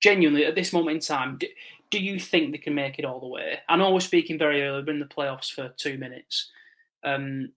Genuinely, 0.00 0.46
at 0.46 0.56
this 0.56 0.72
moment 0.72 0.96
in 0.96 1.00
time, 1.00 1.38
do 1.92 2.02
you 2.02 2.18
think 2.18 2.50
they 2.50 2.58
can 2.58 2.74
make 2.74 2.98
it 2.98 3.04
all 3.04 3.20
the 3.20 3.28
way? 3.28 3.58
I 3.68 3.76
know 3.76 3.92
we're 3.92 4.00
speaking 4.00 4.38
very 4.38 4.62
early, 4.62 4.82
we're 4.82 4.94
in 4.94 4.98
the 4.98 5.04
playoffs 5.04 5.52
for 5.52 5.72
two 5.76 5.98
minutes. 5.98 6.50
Um, 7.04 7.52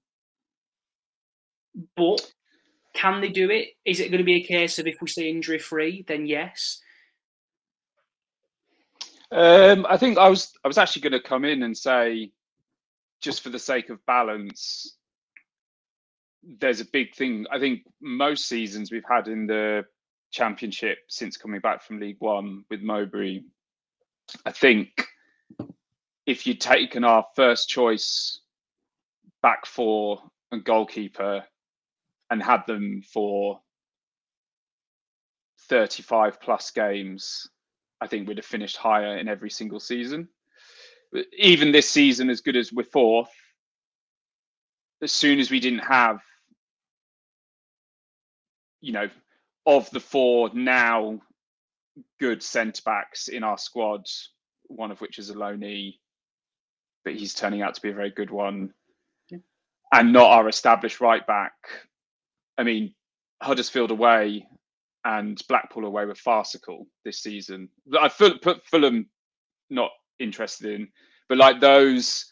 but 1.96 2.22
can 2.94 3.22
they 3.22 3.30
do 3.30 3.50
it? 3.50 3.70
Is 3.86 4.02
it 4.02 4.10
going 4.10 4.20
to 4.20 4.26
be 4.26 4.36
a 4.36 4.44
case 4.44 4.78
of 4.78 4.88
if 4.88 4.98
we 5.02 5.08
stay 5.08 5.30
injury 5.30 5.58
free, 5.58 6.04
then 6.06 6.26
yes? 6.26 6.82
Um, 9.32 9.86
I 9.90 9.98
think 9.98 10.18
I 10.18 10.30
was 10.30 10.54
I 10.64 10.68
was 10.68 10.78
actually 10.78 11.04
going 11.04 11.22
to 11.22 11.28
come 11.28 11.46
in 11.46 11.64
and 11.64 11.76
say, 11.76 12.32
just 13.22 13.42
for 13.42 13.50
the 13.50 13.60
sake 13.60 13.90
of 13.90 14.06
balance, 14.06 14.98
there's 16.44 16.82
a 16.82 16.86
big 16.86 17.16
thing. 17.16 17.46
I 17.52 17.60
think 17.60 17.84
most 18.02 18.48
seasons 18.48 18.92
we've 18.92 19.04
had 19.10 19.30
in 19.30 19.48
the 19.48 19.86
championship 20.32 20.98
since 21.08 21.38
coming 21.38 21.62
back 21.62 21.84
from 21.84 22.00
League 22.00 22.18
One 22.20 22.66
with 22.70 22.82
Mowbray, 22.82 23.40
I 24.46 24.52
think 24.52 25.08
if 26.26 26.48
you'd 26.48 26.62
taken 26.62 27.04
our 27.04 27.26
first 27.36 27.70
choice 27.70 28.40
back 29.42 29.66
four 29.66 30.22
and 30.52 30.64
goalkeeper 30.64 31.44
and 32.30 32.42
had 32.42 32.66
them 32.66 33.02
for 33.14 33.62
35 35.70 36.42
plus 36.42 36.72
games, 36.72 37.48
I 38.02 38.08
think 38.08 38.28
we'd 38.28 38.38
have 38.38 38.46
finished 38.46 38.78
higher 38.78 39.18
in 39.18 39.28
every 39.28 39.50
single 39.50 39.80
season. 39.80 40.28
Even 41.38 41.72
this 41.72 41.90
season, 41.90 42.30
as 42.30 42.42
good 42.42 42.58
as 42.58 42.74
we're 42.74 42.84
fourth, 42.84 43.30
as 45.02 45.12
soon 45.12 45.40
as 45.40 45.52
we 45.52 45.60
didn't 45.60 45.80
have, 45.80 46.20
you 48.82 48.92
know, 48.92 49.10
of 49.66 49.90
the 49.92 50.00
four 50.00 50.50
now 50.54 51.20
good 52.20 52.44
centre 52.44 52.82
backs 52.86 53.28
in 53.28 53.44
our 53.44 53.58
squad, 53.58 54.06
one 54.64 54.92
of 54.92 55.02
which 55.02 55.20
is 55.20 55.30
a 55.30 55.34
loanee, 55.34 56.00
but 57.04 57.16
he's 57.16 57.34
turning 57.34 57.62
out 57.62 57.76
to 57.76 57.82
be 57.82 57.90
a 57.90 57.94
very 57.94 58.12
good 58.12 58.32
one, 58.32 58.74
yeah. 59.30 59.40
and 59.94 60.12
not 60.12 60.32
our 60.32 60.50
established 60.50 61.02
right 61.02 61.26
back. 61.28 61.54
I 62.58 62.64
mean, 62.64 62.94
Huddersfield 63.42 63.92
away 63.92 64.48
and 65.04 65.40
Blackpool 65.48 65.86
away 65.86 66.06
were 66.06 66.16
farcical 66.16 66.88
this 67.04 67.22
season. 67.22 67.70
I 68.00 68.10
put 68.10 68.66
Fulham 68.66 69.08
not 69.70 69.92
interested 70.20 70.74
in, 70.74 70.88
but 71.30 71.38
like 71.38 71.62
those, 71.62 72.26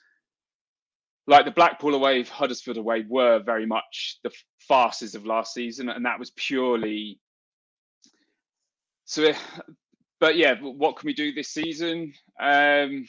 like 1.27 1.45
the 1.45 1.51
Blackpool 1.51 1.93
away, 1.93 2.23
Huddersfield 2.23 2.77
away 2.77 3.05
were 3.07 3.39
very 3.43 3.65
much 3.65 4.19
the 4.23 4.31
farces 4.67 5.13
of 5.13 5.25
last 5.25 5.53
season, 5.53 5.89
and 5.89 6.05
that 6.05 6.19
was 6.19 6.31
purely. 6.31 7.19
So, 9.05 9.33
but 10.19 10.37
yeah, 10.37 10.55
what 10.61 10.97
can 10.97 11.07
we 11.07 11.13
do 11.13 11.33
this 11.33 11.49
season? 11.49 12.13
Um, 12.39 13.07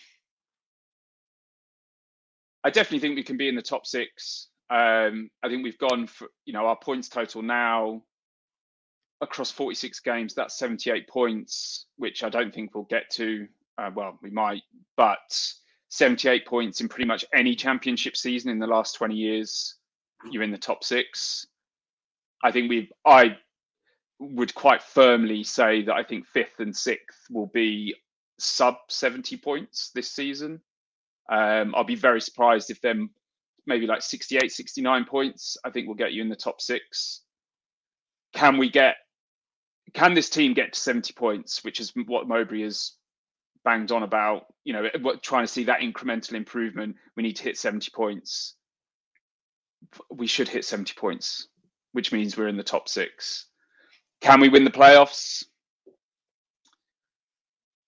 I 2.64 2.70
definitely 2.70 3.00
think 3.00 3.16
we 3.16 3.22
can 3.22 3.36
be 3.36 3.48
in 3.48 3.56
the 3.56 3.62
top 3.62 3.86
six. 3.86 4.48
Um, 4.70 5.30
I 5.42 5.48
think 5.48 5.62
we've 5.62 5.78
gone 5.78 6.06
for 6.06 6.28
you 6.46 6.52
know 6.52 6.66
our 6.66 6.76
points 6.76 7.08
total 7.08 7.42
now 7.42 8.02
across 9.20 9.50
46 9.50 10.00
games. 10.00 10.34
That's 10.34 10.58
78 10.58 11.08
points, 11.08 11.86
which 11.96 12.24
I 12.24 12.28
don't 12.28 12.54
think 12.54 12.74
we'll 12.74 12.84
get 12.84 13.10
to. 13.12 13.46
Uh, 13.76 13.90
well, 13.94 14.18
we 14.22 14.30
might, 14.30 14.62
but 14.96 15.18
78 15.88 16.46
points 16.46 16.80
in 16.80 16.88
pretty 16.88 17.06
much 17.06 17.24
any 17.34 17.54
championship 17.54 18.16
season 18.16 18.50
in 18.50 18.58
the 18.58 18.66
last 18.66 18.94
20 18.94 19.14
years, 19.14 19.76
you're 20.30 20.42
in 20.42 20.50
the 20.50 20.58
top 20.58 20.84
six. 20.84 21.46
I 22.42 22.50
think 22.50 22.68
we've 22.68 22.92
I 23.06 23.36
would 24.18 24.54
quite 24.54 24.82
firmly 24.82 25.44
say 25.44 25.82
that 25.82 25.94
I 25.94 26.02
think 26.02 26.26
fifth 26.26 26.60
and 26.60 26.76
sixth 26.76 27.26
will 27.30 27.46
be 27.46 27.94
sub 28.38 28.76
70 28.88 29.36
points 29.38 29.90
this 29.94 30.10
season. 30.10 30.60
Um, 31.30 31.74
I'll 31.74 31.84
be 31.84 31.94
very 31.94 32.20
surprised 32.20 32.70
if 32.70 32.80
they're 32.80 33.06
maybe 33.66 33.86
like 33.86 34.02
68, 34.02 34.52
69 34.52 35.04
points. 35.04 35.56
I 35.64 35.70
think 35.70 35.86
we'll 35.86 35.96
get 35.96 36.12
you 36.12 36.22
in 36.22 36.28
the 36.28 36.36
top 36.36 36.60
six. 36.60 37.22
Can 38.34 38.58
we 38.58 38.68
get, 38.70 38.96
can 39.94 40.14
this 40.14 40.30
team 40.30 40.54
get 40.54 40.72
to 40.72 40.78
70 40.80 41.12
points, 41.14 41.64
which 41.64 41.80
is 41.80 41.92
what 42.06 42.28
Mowbray 42.28 42.62
has 42.62 42.92
banged 43.64 43.92
on 43.92 44.02
about, 44.02 44.46
you 44.64 44.72
know, 44.72 44.88
trying 45.22 45.44
to 45.44 45.52
see 45.52 45.64
that 45.64 45.80
incremental 45.80 46.34
improvement? 46.34 46.96
We 47.16 47.22
need 47.22 47.36
to 47.36 47.44
hit 47.44 47.56
70 47.56 47.90
points. 47.94 48.56
We 50.10 50.26
should 50.26 50.48
hit 50.48 50.64
70 50.64 50.94
points, 50.94 51.48
which 51.92 52.12
means 52.12 52.36
we're 52.36 52.48
in 52.48 52.56
the 52.56 52.62
top 52.62 52.88
six. 52.88 53.46
Can 54.24 54.40
we 54.40 54.48
win 54.48 54.64
the 54.64 54.70
playoffs? 54.70 55.44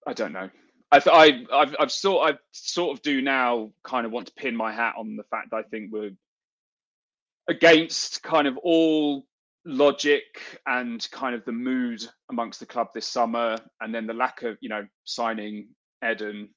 I 0.07 0.13
don't 0.13 0.35
know. 0.35 0.51
I, 0.93 1.01
I, 1.11 1.45
I've, 1.51 1.75
I've 1.81 1.91
sort, 1.91 2.31
I 2.31 2.39
sort 2.53 2.95
of 2.95 3.03
do 3.03 3.23
now 3.23 3.71
kind 3.83 4.05
of 4.05 4.13
want 4.13 4.27
to 4.27 4.35
pin 4.35 4.55
my 4.55 4.71
hat 4.71 4.97
on 4.99 5.17
the 5.17 5.23
fact 5.31 5.49
that 5.51 5.57
I 5.57 5.63
think 5.63 5.91
we're 5.91 6.11
against 7.49 8.23
kind 8.23 8.47
of 8.47 8.59
all 8.59 9.25
logic 9.65 10.61
and 10.67 11.09
kind 11.11 11.35
of 11.35 11.43
the 11.47 11.53
mood 11.53 12.07
amongst 12.29 12.61
the 12.61 12.67
club 12.67 12.89
this 12.93 13.09
summer, 13.09 13.57
and 13.81 13.95
then 13.95 14.07
the 14.07 14.13
lack 14.13 14.43
of, 14.43 14.59
you 14.61 14.69
know, 14.69 14.87
signing 15.05 15.69
Edun 16.05 16.51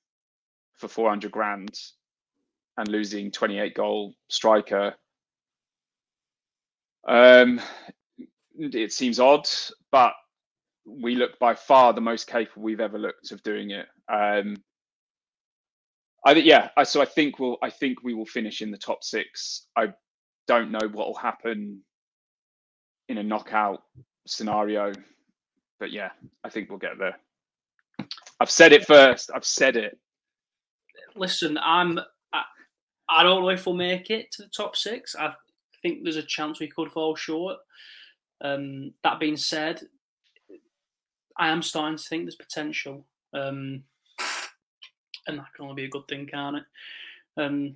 for 0.76 0.90
400 0.90 1.32
grand 1.32 1.80
and 2.76 2.90
losing 2.90 3.32
28 3.32 3.76
goal 3.76 4.14
striker. 4.28 4.96
Um, 7.08 7.62
it 8.60 8.92
seems 8.92 9.20
odd, 9.20 9.48
but 9.92 10.14
we 10.86 11.16
look 11.16 11.38
by 11.40 11.56
far 11.56 11.94
the 11.94 12.02
most 12.02 12.28
capable 12.28 12.64
we've 12.64 12.80
ever 12.80 12.98
looked 12.98 13.32
of 13.32 13.42
doing 13.44 13.72
it. 13.72 13.88
Um, 14.12 14.58
I 16.26 16.34
yeah, 16.34 16.70
I, 16.76 16.84
so 16.84 17.02
I 17.02 17.06
think 17.06 17.40
we'll 17.40 17.58
I 17.62 17.70
think 17.70 18.04
we 18.04 18.14
will 18.14 18.26
finish 18.26 18.62
in 18.62 18.72
the 18.72 18.78
top 18.78 19.04
six. 19.04 19.68
I 19.78 19.94
don't 20.48 20.72
know 20.72 20.88
what 20.92 21.08
will 21.08 21.16
happen 21.16 21.82
in 23.08 23.20
a 23.20 23.24
knockout 23.24 23.84
scenario, 24.28 24.92
but 25.80 25.92
yeah, 25.92 26.10
I 26.44 26.50
think 26.50 26.70
we'll 26.70 26.80
get 26.80 27.00
there. 27.00 27.16
I've 28.40 28.52
said 28.52 28.74
it 28.74 28.86
first. 28.86 29.32
I've 29.34 29.46
said 29.46 29.76
it. 29.76 29.98
Listen, 31.16 31.58
I'm. 31.58 32.00
I, 32.34 32.44
I 33.10 33.24
don't 33.24 33.42
know 33.42 33.50
if 33.50 33.66
we'll 33.66 33.76
make 33.76 34.10
it 34.10 34.32
to 34.34 34.44
the 34.44 34.50
top 34.50 34.76
six. 34.76 35.16
I 35.16 35.34
think 35.82 36.04
there's 36.04 36.16
a 36.16 36.24
chance 36.24 36.60
we 36.60 36.68
could 36.68 36.92
fall 36.92 37.16
short. 37.16 37.58
Um, 38.42 38.94
that 39.04 39.20
being 39.20 39.38
said, 39.38 39.82
I 41.38 41.50
am 41.50 41.62
starting 41.62 41.98
to 41.98 42.04
think 42.04 42.26
there's 42.26 42.36
potential, 42.36 43.06
um, 43.34 43.84
and 45.28 45.40
that 45.40 45.54
can 45.56 45.66
only 45.66 45.76
be 45.76 45.86
a 45.86 45.90
good 45.90 46.08
thing, 46.08 46.26
can't 46.26 46.58
it? 46.58 46.64
Um, 47.38 47.76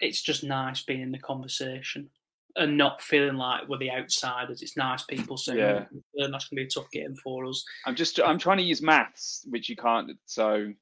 it's 0.00 0.22
just 0.22 0.44
nice 0.44 0.82
being 0.82 1.00
in 1.00 1.12
the 1.12 1.18
conversation 1.18 2.10
and 2.56 2.76
not 2.76 3.02
feeling 3.02 3.36
like 3.36 3.68
we're 3.68 3.78
the 3.78 3.90
outsiders. 3.90 4.62
It's 4.62 4.76
nice 4.76 5.04
people 5.04 5.36
saying, 5.36 5.58
Yeah. 5.58 5.84
"Oh, 6.20 6.30
"That's 6.30 6.48
going 6.48 6.56
to 6.56 6.56
be 6.56 6.62
a 6.62 6.68
tough 6.68 6.90
game 6.90 7.14
for 7.22 7.44
us." 7.46 7.64
I'm 7.84 7.94
just 7.94 8.18
I'm 8.20 8.38
trying 8.38 8.58
to 8.58 8.62
use 8.64 8.82
maths, 8.82 9.46
which 9.48 9.68
you 9.68 9.76
can't. 9.76 10.10
So 10.26 10.72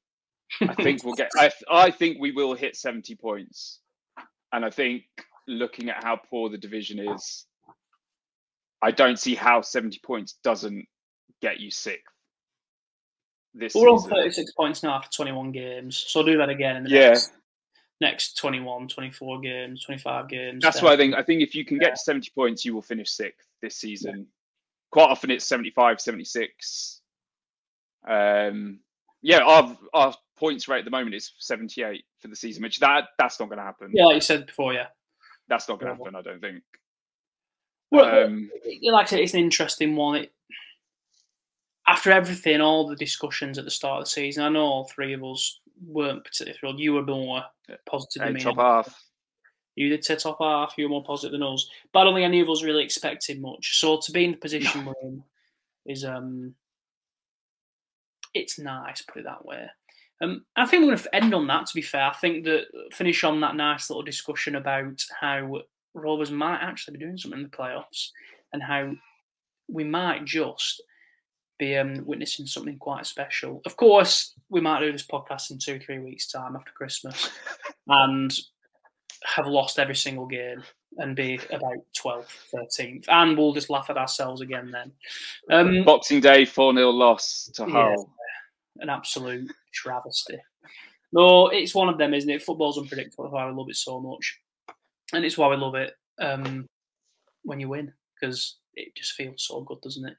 I 0.61 0.73
think 0.83 1.03
we'll 1.03 1.15
get. 1.15 1.31
I 1.37 1.51
I 1.69 1.91
think 1.91 2.17
we 2.19 2.31
will 2.31 2.53
hit 2.53 2.75
70 2.75 3.15
points, 3.15 3.79
and 4.51 4.65
I 4.65 4.69
think 4.69 5.03
looking 5.47 5.89
at 5.89 6.03
how 6.03 6.15
poor 6.15 6.49
the 6.49 6.57
division 6.57 6.99
is, 6.99 7.45
I 8.81 8.91
don't 8.91 9.17
see 9.19 9.35
how 9.35 9.61
70 9.61 9.99
points 10.03 10.33
doesn't 10.43 10.85
get 11.41 11.59
you 11.59 11.71
sixth. 11.71 12.13
this. 13.57 13.73
We're 13.73 13.89
on 13.89 13.99
season. 13.99 14.11
36 14.17 14.51
points 14.51 14.83
now 14.83 14.95
after 14.95 15.09
21 15.15 15.51
games. 15.53 15.95
So 15.95 16.19
I'll 16.19 16.25
do 16.25 16.37
that 16.37 16.49
again 16.49 16.75
in 16.75 16.83
the 16.83 16.89
Yeah. 16.89 17.07
next, 17.11 17.31
next 18.01 18.37
21, 18.37 18.89
24 18.89 19.39
games, 19.39 19.83
25 19.85 20.27
games. 20.27 20.61
That's 20.61 20.77
then. 20.81 20.85
why 20.85 20.93
I 20.93 20.97
think. 20.97 21.15
I 21.15 21.23
think 21.23 21.41
if 21.41 21.55
you 21.55 21.63
can 21.63 21.77
get 21.79 21.95
to 21.95 22.01
70 22.01 22.31
points, 22.35 22.65
you 22.65 22.73
will 22.73 22.81
finish 22.81 23.09
sixth 23.09 23.47
this 23.61 23.77
season. 23.77 24.27
Quite 24.91 25.09
often 25.09 25.31
it's 25.31 25.45
75, 25.45 26.01
76. 26.01 26.99
Um, 28.07 28.79
yeah, 29.21 29.39
our 29.39 29.77
our 29.93 30.13
points 30.37 30.67
rate 30.67 30.79
at 30.79 30.85
the 30.85 30.91
moment 30.91 31.15
is 31.15 31.31
78 31.39 32.03
for 32.19 32.27
the 32.27 32.35
season, 32.35 32.61
which 32.61 32.79
that 32.79 33.07
that's 33.17 33.39
not 33.39 33.47
going 33.47 33.57
to 33.59 33.63
happen. 33.63 33.89
Yeah, 33.93 34.05
like 34.07 34.15
you 34.15 34.21
said 34.21 34.45
before, 34.47 34.73
yeah. 34.73 34.87
That's 35.47 35.69
not 35.69 35.79
going 35.79 35.95
to 35.95 36.03
happen. 36.03 36.15
I 36.15 36.21
don't 36.21 36.41
think. 36.41 36.61
Well, 37.95 38.25
Um, 38.25 38.51
like 38.83 39.07
I 39.07 39.09
said, 39.09 39.19
it's 39.19 39.33
an 39.33 39.39
interesting 39.41 39.95
one. 39.95 40.23
It, 40.23 40.33
after 41.87 42.11
everything, 42.11 42.61
all 42.61 42.87
the 42.87 42.95
discussions 42.95 43.57
at 43.57 43.65
the 43.65 43.71
start 43.71 43.99
of 43.99 44.05
the 44.05 44.09
season, 44.09 44.43
I 44.43 44.49
know 44.49 44.65
all 44.65 44.85
three 44.85 45.13
of 45.13 45.23
us 45.23 45.59
weren't 45.85 46.23
particularly 46.23 46.57
thrilled. 46.57 46.79
You 46.79 46.93
were 46.93 47.03
more 47.03 47.43
positive 47.85 48.23
than 48.23 48.33
me. 48.33 48.41
top 48.41 48.57
half. 48.57 49.03
You 49.75 49.89
did 49.89 50.03
say 50.03 50.15
top 50.15 50.37
half. 50.39 50.73
You 50.77 50.85
were 50.85 50.89
more 50.89 51.03
positive 51.03 51.33
than 51.33 51.43
us, 51.43 51.69
but 51.93 51.99
I 51.99 52.03
don't 52.05 52.15
think 52.15 52.25
any 52.25 52.39
of 52.39 52.49
us 52.49 52.63
really 52.63 52.83
expected 52.83 53.41
much. 53.41 53.77
So 53.79 53.99
to 54.03 54.11
be 54.11 54.25
in 54.25 54.31
the 54.31 54.37
position 54.37 54.85
we're 54.85 54.93
in 55.03 55.23
is 55.85 56.05
um, 56.05 56.55
it's 58.33 58.57
nice. 58.57 59.01
Put 59.01 59.19
it 59.19 59.25
that 59.25 59.45
way. 59.45 59.67
Um, 60.21 60.45
I 60.55 60.65
think 60.65 60.81
we're 60.81 60.95
going 60.95 60.99
to 60.99 61.15
end 61.15 61.33
on 61.33 61.45
that. 61.47 61.65
To 61.67 61.75
be 61.75 61.81
fair, 61.81 62.05
I 62.05 62.13
think 62.13 62.45
that 62.45 62.65
finish 62.93 63.23
on 63.23 63.41
that 63.41 63.55
nice 63.55 63.89
little 63.89 64.03
discussion 64.03 64.55
about 64.55 65.03
how 65.19 65.59
Rovers 65.95 66.29
might 66.31 66.59
actually 66.61 66.97
be 66.97 67.03
doing 67.05 67.17
something 67.17 67.39
in 67.39 67.49
the 67.49 67.57
playoffs 67.57 68.09
and 68.53 68.61
how 68.61 68.91
we 69.67 69.83
might 69.83 70.25
just 70.25 70.81
be 71.57 71.75
um, 71.77 72.05
witnessing 72.05 72.45
something 72.45 72.77
quite 72.77 73.05
special. 73.05 73.61
Of 73.65 73.77
course, 73.77 74.33
we 74.49 74.61
might 74.61 74.81
do 74.81 74.91
this 74.91 75.07
podcast 75.07 75.51
in 75.51 75.57
two, 75.57 75.79
three 75.79 75.99
weeks' 75.99 76.27
time 76.29 76.55
after 76.55 76.71
Christmas 76.71 77.29
and 77.87 78.31
have 79.23 79.47
lost 79.47 79.79
every 79.79 79.95
single 79.95 80.25
game 80.27 80.61
and 80.97 81.15
be 81.15 81.39
about 81.49 81.77
12th, 81.97 82.27
13th. 82.53 83.05
And 83.07 83.37
we'll 83.37 83.53
just 83.53 83.69
laugh 83.69 83.89
at 83.89 83.97
ourselves 83.97 84.41
again 84.41 84.71
then. 84.71 84.91
Um, 85.49 85.83
Boxing 85.85 86.19
Day, 86.21 86.45
4 86.45 86.73
0 86.75 86.89
loss 86.91 87.49
to 87.55 87.63
Yeah. 87.63 87.71
Hull. 87.71 88.13
an 88.77 88.89
absolute 88.89 89.49
travesty. 89.73 90.37
No, 91.13 91.47
it's 91.47 91.73
one 91.73 91.87
of 91.89 91.97
them, 91.97 92.13
isn't 92.13 92.29
it? 92.29 92.43
Football's 92.43 92.77
unpredictable. 92.77 93.33
I 93.35 93.49
love 93.49 93.69
it 93.69 93.77
so 93.77 93.99
much, 94.01 94.37
and 95.13 95.25
it's 95.25 95.37
why 95.37 95.47
we 95.47 95.55
love 95.55 95.75
it 95.75 95.93
um, 96.19 96.67
when 97.43 97.59
you 97.59 97.69
win 97.69 97.91
because 98.19 98.57
it 98.75 98.95
just 98.95 99.13
feels 99.13 99.45
so 99.47 99.61
good, 99.61 99.81
doesn't 99.81 100.07
it? 100.07 100.15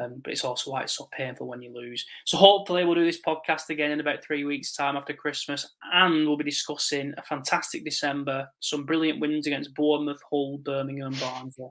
Um, 0.00 0.20
but 0.24 0.32
it's 0.32 0.44
also 0.44 0.70
why 0.70 0.82
it's 0.82 0.96
so 0.96 1.08
painful 1.12 1.46
when 1.46 1.60
you 1.60 1.72
lose. 1.72 2.06
So 2.24 2.38
hopefully 2.38 2.84
we'll 2.84 2.94
do 2.94 3.04
this 3.04 3.20
podcast 3.20 3.68
again 3.68 3.90
in 3.90 4.00
about 4.00 4.24
three 4.24 4.44
weeks' 4.44 4.74
time 4.74 4.96
after 4.96 5.12
Christmas, 5.12 5.74
and 5.92 6.26
we'll 6.26 6.38
be 6.38 6.44
discussing 6.44 7.12
a 7.18 7.22
fantastic 7.22 7.84
December, 7.84 8.48
some 8.60 8.86
brilliant 8.86 9.20
wins 9.20 9.46
against 9.46 9.74
Bournemouth, 9.74 10.20
Hull, 10.30 10.58
Birmingham, 10.58 11.14
Barnsley. 11.20 11.68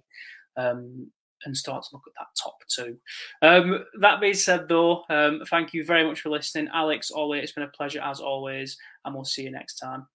Um, 0.57 1.11
and 1.43 1.57
start 1.57 1.83
to 1.83 1.89
look 1.95 2.03
at 2.07 2.13
that 2.19 2.27
top 2.41 2.57
two. 2.69 2.97
Um, 3.41 3.83
that 3.99 4.21
being 4.21 4.35
said, 4.35 4.67
though, 4.67 5.03
um, 5.09 5.41
thank 5.49 5.73
you 5.73 5.83
very 5.83 6.05
much 6.05 6.21
for 6.21 6.29
listening. 6.29 6.69
Alex, 6.71 7.09
Ollie, 7.09 7.39
it's 7.39 7.53
been 7.53 7.63
a 7.63 7.67
pleasure 7.69 8.01
as 8.01 8.19
always, 8.19 8.77
and 9.03 9.15
we'll 9.15 9.25
see 9.25 9.41
you 9.41 9.51
next 9.51 9.79
time. 9.79 10.05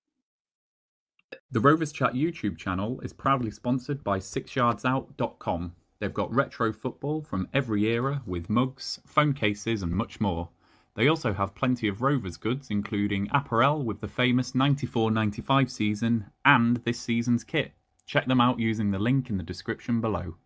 The 1.51 1.61
Rovers 1.61 1.93
Chat 1.93 2.13
YouTube 2.13 2.57
channel 2.57 3.01
is 3.01 3.13
proudly 3.13 3.51
sponsored 3.51 4.05
by 4.05 4.19
sixyardsout.com. 4.19 5.73
They've 5.99 6.15
got 6.15 6.35
retro 6.35 6.73
football 6.73 7.23
from 7.23 7.49
every 7.53 7.85
era 7.87 8.23
with 8.27 8.51
mugs, 8.51 9.01
phone 9.07 9.33
cases, 9.33 9.83
and 9.83 9.93
much 9.93 10.21
more. 10.21 10.51
They 10.95 11.09
also 11.09 11.33
have 11.33 11.55
plenty 11.55 11.89
of 11.89 12.01
Rovers 12.01 12.37
goods, 12.37 12.71
including 12.71 13.29
apparel 13.33 13.83
with 13.83 14.01
the 14.01 14.09
famous 14.09 14.55
94 14.55 15.11
95 15.11 15.71
season 15.71 16.27
and 16.45 16.77
this 16.79 17.01
season's 17.01 17.45
kit. 17.45 17.73
Check 18.07 18.27
them 18.27 18.41
out 18.41 18.59
using 18.61 18.91
the 18.91 18.99
link 18.99 19.29
in 19.29 19.37
the 19.37 19.43
description 19.43 20.01
below. 20.01 20.37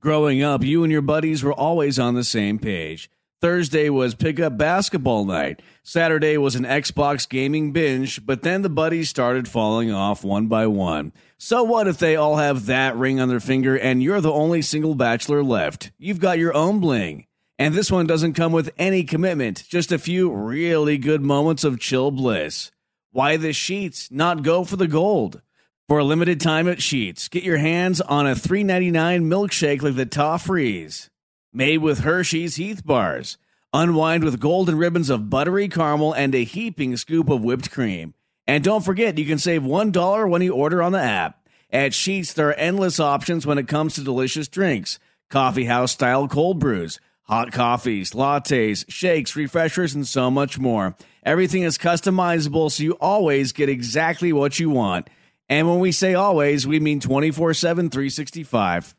Growing 0.00 0.42
up, 0.42 0.62
you 0.62 0.82
and 0.82 0.92
your 0.92 1.02
buddies 1.02 1.42
were 1.42 1.54
always 1.54 1.98
on 1.98 2.14
the 2.14 2.24
same 2.24 2.58
page. 2.58 3.10
Thursday 3.40 3.88
was 3.88 4.14
pickup 4.14 4.56
basketball 4.58 5.24
night. 5.24 5.60
Saturday 5.82 6.36
was 6.36 6.54
an 6.54 6.64
Xbox 6.64 7.28
gaming 7.28 7.72
binge, 7.72 8.24
but 8.24 8.42
then 8.42 8.62
the 8.62 8.68
buddies 8.68 9.08
started 9.08 9.48
falling 9.48 9.90
off 9.90 10.24
one 10.24 10.46
by 10.48 10.66
one. 10.66 11.12
So 11.38 11.62
what 11.62 11.88
if 11.88 11.98
they 11.98 12.16
all 12.16 12.36
have 12.36 12.66
that 12.66 12.96
ring 12.96 13.20
on 13.20 13.28
their 13.28 13.40
finger 13.40 13.76
and 13.78 14.02
you're 14.02 14.20
the 14.20 14.32
only 14.32 14.62
single 14.62 14.94
bachelor 14.94 15.42
left? 15.42 15.92
You've 15.98 16.20
got 16.20 16.38
your 16.38 16.54
own 16.54 16.80
bling. 16.80 17.26
And 17.58 17.72
this 17.72 17.90
one 17.90 18.06
doesn't 18.06 18.34
come 18.34 18.52
with 18.52 18.72
any 18.76 19.02
commitment, 19.02 19.64
just 19.66 19.92
a 19.92 19.98
few 19.98 20.30
really 20.30 20.98
good 20.98 21.22
moments 21.22 21.64
of 21.64 21.80
chill 21.80 22.10
bliss. 22.10 22.70
Why 23.12 23.38
the 23.38 23.54
sheets? 23.54 24.10
Not 24.10 24.42
go 24.42 24.64
for 24.64 24.76
the 24.76 24.88
gold. 24.88 25.40
For 25.88 26.00
a 26.00 26.04
limited 26.04 26.40
time 26.40 26.66
at 26.66 26.78
Sheetz, 26.78 27.30
get 27.30 27.44
your 27.44 27.58
hands 27.58 28.00
on 28.00 28.26
a 28.26 28.34
$3.99 28.34 29.22
milkshake 29.22 29.82
like 29.82 29.94
the 29.94 30.04
Toffrees. 30.04 31.10
Made 31.52 31.78
with 31.78 32.00
Hershey's 32.00 32.56
Heath 32.56 32.84
Bars. 32.84 33.38
Unwind 33.72 34.24
with 34.24 34.40
golden 34.40 34.78
ribbons 34.78 35.10
of 35.10 35.30
buttery 35.30 35.68
caramel 35.68 36.12
and 36.12 36.34
a 36.34 36.42
heaping 36.42 36.96
scoop 36.96 37.28
of 37.28 37.44
whipped 37.44 37.70
cream. 37.70 38.14
And 38.48 38.64
don't 38.64 38.84
forget, 38.84 39.16
you 39.16 39.26
can 39.26 39.38
save 39.38 39.62
$1 39.62 40.28
when 40.28 40.42
you 40.42 40.54
order 40.54 40.82
on 40.82 40.90
the 40.90 41.00
app. 41.00 41.46
At 41.70 41.92
Sheetz, 41.92 42.34
there 42.34 42.48
are 42.48 42.54
endless 42.54 42.98
options 42.98 43.46
when 43.46 43.58
it 43.58 43.68
comes 43.68 43.94
to 43.94 44.02
delicious 44.02 44.48
drinks. 44.48 44.98
Coffee 45.30 45.66
house 45.66 45.92
style 45.92 46.26
cold 46.26 46.58
brews, 46.58 46.98
hot 47.22 47.52
coffees, 47.52 48.10
lattes, 48.10 48.84
shakes, 48.88 49.36
refreshers, 49.36 49.94
and 49.94 50.04
so 50.04 50.32
much 50.32 50.58
more. 50.58 50.96
Everything 51.22 51.62
is 51.62 51.78
customizable 51.78 52.72
so 52.72 52.82
you 52.82 52.92
always 53.00 53.52
get 53.52 53.68
exactly 53.68 54.32
what 54.32 54.58
you 54.58 54.68
want. 54.68 55.08
And 55.48 55.68
when 55.68 55.78
we 55.78 55.92
say 55.92 56.14
always, 56.14 56.66
we 56.66 56.80
mean 56.80 57.00
24 57.00 57.54
7, 57.54 57.90
365. 57.90 58.94